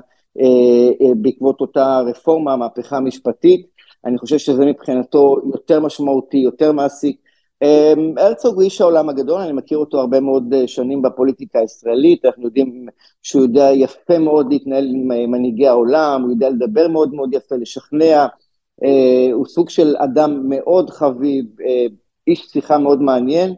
בעקבות 1.17 1.61
אותה 1.61 2.01
רפורמה, 2.01 2.57
מהפכה 2.57 2.97
המשפטית. 2.97 3.67
אני 4.05 4.19
חושב 4.19 4.39
שזה 4.39 4.67
מבחינתו 4.67 5.37
יותר 5.53 5.81
משמעותי, 5.81 6.37
יותר 6.37 6.73
מעסיק. 6.73 7.17
אה, 7.63 7.93
הרצוג 8.17 8.55
הוא 8.55 8.63
איש 8.63 8.81
העולם 8.81 9.09
הגדול, 9.09 9.41
אני 9.41 9.53
מכיר 9.53 9.79
אותו 9.79 10.01
הרבה 10.01 10.21
מאוד 10.21 10.55
שנים 10.67 11.03
בפוליטיקה 11.03 11.59
הישראלית, 11.59 12.25
אנחנו 12.25 12.45
יודעים 12.45 12.87
שהוא 13.23 13.43
יודע 13.43 13.69
יפה 13.75 14.19
מאוד 14.19 14.47
להתנהל 14.51 14.85
עם 14.85 15.31
מנהיגי 15.31 15.67
העולם, 15.67 16.23
הוא 16.23 16.31
יודע 16.31 16.51
לדבר 16.51 16.89
מאוד 16.89 17.15
מאוד 17.15 17.35
יפה, 17.35 17.57
לשכנע, 17.57 18.27
הוא 19.33 19.47
סוג 19.47 19.71
של 19.71 19.97
אדם 19.97 20.49
מאוד 20.49 20.91
חביב, 20.91 21.45
איש 22.27 22.41
שיחה 22.41 22.79
מאוד 22.79 23.03
מעניין, 23.03 23.55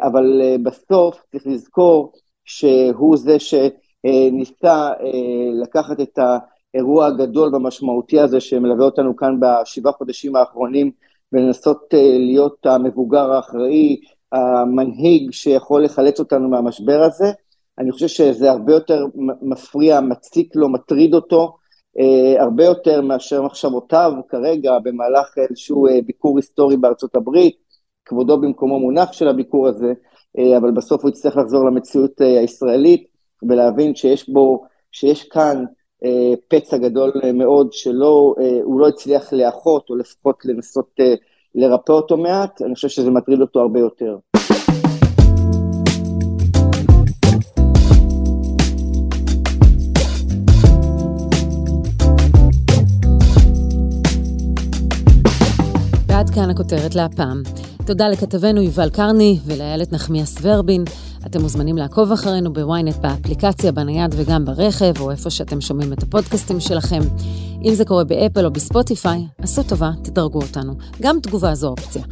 אבל 0.00 0.42
בסוף 0.62 1.22
צריך 1.30 1.46
לזכור 1.46 2.12
שהוא 2.44 3.16
זה 3.16 3.36
שניסה 3.38 4.88
אה, 5.00 5.50
לקחת 5.62 6.00
את 6.00 6.18
האירוע 6.74 7.06
הגדול 7.06 7.48
והמשמעותי 7.52 8.20
הזה 8.20 8.40
שמלווה 8.40 8.84
אותנו 8.84 9.16
כאן 9.16 9.40
בשבעה 9.40 9.92
חודשים 9.92 10.36
האחרונים 10.36 10.90
ולנסות 11.32 11.94
אה, 11.94 12.18
להיות 12.18 12.66
המבוגר 12.66 13.32
האחראי, 13.32 14.00
המנהיג 14.32 15.32
שיכול 15.32 15.84
לחלץ 15.84 16.20
אותנו 16.20 16.48
מהמשבר 16.48 17.02
הזה. 17.02 17.32
אני 17.78 17.92
חושב 17.92 18.08
שזה 18.08 18.50
הרבה 18.50 18.72
יותר 18.72 19.06
מפריע, 19.42 20.00
מציק 20.00 20.56
לו, 20.56 20.68
מטריד 20.68 21.14
אותו, 21.14 21.56
אה, 21.98 22.42
הרבה 22.42 22.64
יותר 22.64 23.00
מאשר 23.00 23.42
מחשבותיו 23.42 24.12
כרגע 24.28 24.78
במהלך 24.78 25.38
איזשהו 25.48 25.86
ביקור 26.06 26.36
היסטורי 26.38 26.76
בארצות 26.76 27.16
הברית, 27.16 27.64
כבודו 28.04 28.40
במקומו 28.40 28.80
מונח 28.80 29.12
של 29.12 29.28
הביקור 29.28 29.68
הזה, 29.68 29.92
אה, 30.38 30.56
אבל 30.56 30.70
בסוף 30.70 31.02
הוא 31.02 31.10
יצטרך 31.10 31.36
לחזור 31.36 31.64
למציאות 31.64 32.22
אה, 32.22 32.40
הישראלית 32.40 33.06
ולהבין 33.48 33.94
שיש 33.94 34.28
בו, 34.28 34.64
שיש 34.92 35.24
כאן 35.28 35.56
אה, 35.58 35.72
פצע 36.48 36.76
גדול 36.76 37.12
מאוד 37.34 37.72
שלא, 37.72 38.34
הוא 38.62 38.80
לא 38.80 38.88
הצליח 38.88 39.32
לאחות 39.32 39.90
או 39.90 39.96
לפחות 39.96 40.44
לנסות 40.44 41.00
לרפא 41.54 41.92
אותו 41.92 42.16
מעט, 42.16 42.62
אני 42.62 42.74
חושב 42.74 42.88
שזה 42.88 43.10
מטריד 43.10 43.40
אותו 43.40 43.60
הרבה 43.60 43.80
יותר. 43.80 44.16
ועד 56.08 56.30
כאן 56.30 56.50
הכותרת 56.50 56.94
להפעם. 56.94 57.42
תודה 57.86 58.08
לכתבנו 58.08 58.62
יובל 58.62 58.90
קרני 58.90 59.38
ולאיילת 59.46 59.92
נחמיאס 59.92 60.38
ורבין. 60.42 60.84
אתם 61.26 61.42
מוזמנים 61.42 61.76
לעקוב 61.76 62.12
אחרינו 62.12 62.52
בוויינט 62.52 62.96
באפליקציה, 62.96 63.72
בנייד 63.72 64.14
וגם 64.16 64.44
ברכב, 64.44 65.00
או 65.00 65.10
איפה 65.10 65.30
שאתם 65.30 65.60
שומעים 65.60 65.92
את 65.92 66.02
הפודקאסטים 66.02 66.60
שלכם. 66.60 67.00
אם 67.64 67.74
זה 67.74 67.84
קורה 67.84 68.04
באפל 68.04 68.44
או 68.44 68.50
בספוטיפיי, 68.50 69.26
עשו 69.38 69.62
טובה, 69.62 69.90
תדרגו 70.02 70.42
אותנו. 70.42 70.74
גם 71.02 71.20
תגובה 71.22 71.54
זו 71.54 71.68
אופציה. 71.68 72.02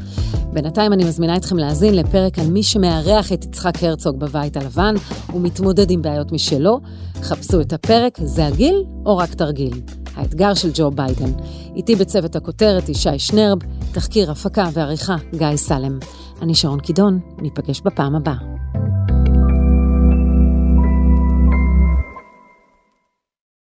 בינתיים 0.53 0.93
אני 0.93 1.05
מזמינה 1.05 1.37
אתכם 1.37 1.57
להאזין 1.57 1.97
לפרק 1.97 2.39
על 2.39 2.47
מי 2.47 2.63
שמארח 2.63 3.33
את 3.33 3.45
יצחק 3.45 3.83
הרצוג 3.83 4.19
בבית 4.19 4.57
הלבן 4.57 4.95
ומתמודד 5.35 5.91
עם 5.91 6.03
בעיות 6.03 6.33
משלו. 6.33 6.81
חפשו 7.23 7.61
את 7.61 7.73
הפרק, 7.73 8.19
זה 8.25 8.47
הגיל 8.47 8.85
או 9.07 9.17
רק 9.17 9.35
תרגיל? 9.35 9.81
האתגר 10.17 10.55
של 10.55 10.71
ג'ו 10.75 10.91
ביידן. 10.91 11.33
איתי 11.77 11.97
בצוות 11.97 12.37
הכותרת 12.37 12.89
ישי 12.89 13.19
שנרב, 13.19 13.59
תחקיר 13.93 14.31
הפקה 14.31 14.69
ועריכה 14.73 15.17
גיא 15.35 15.57
סלם. 15.57 15.99
אני 16.43 16.55
שרון 16.55 16.81
קידון, 16.81 17.21
ניפגש 17.39 17.81
בפעם 17.81 18.15
הבאה. 18.15 18.52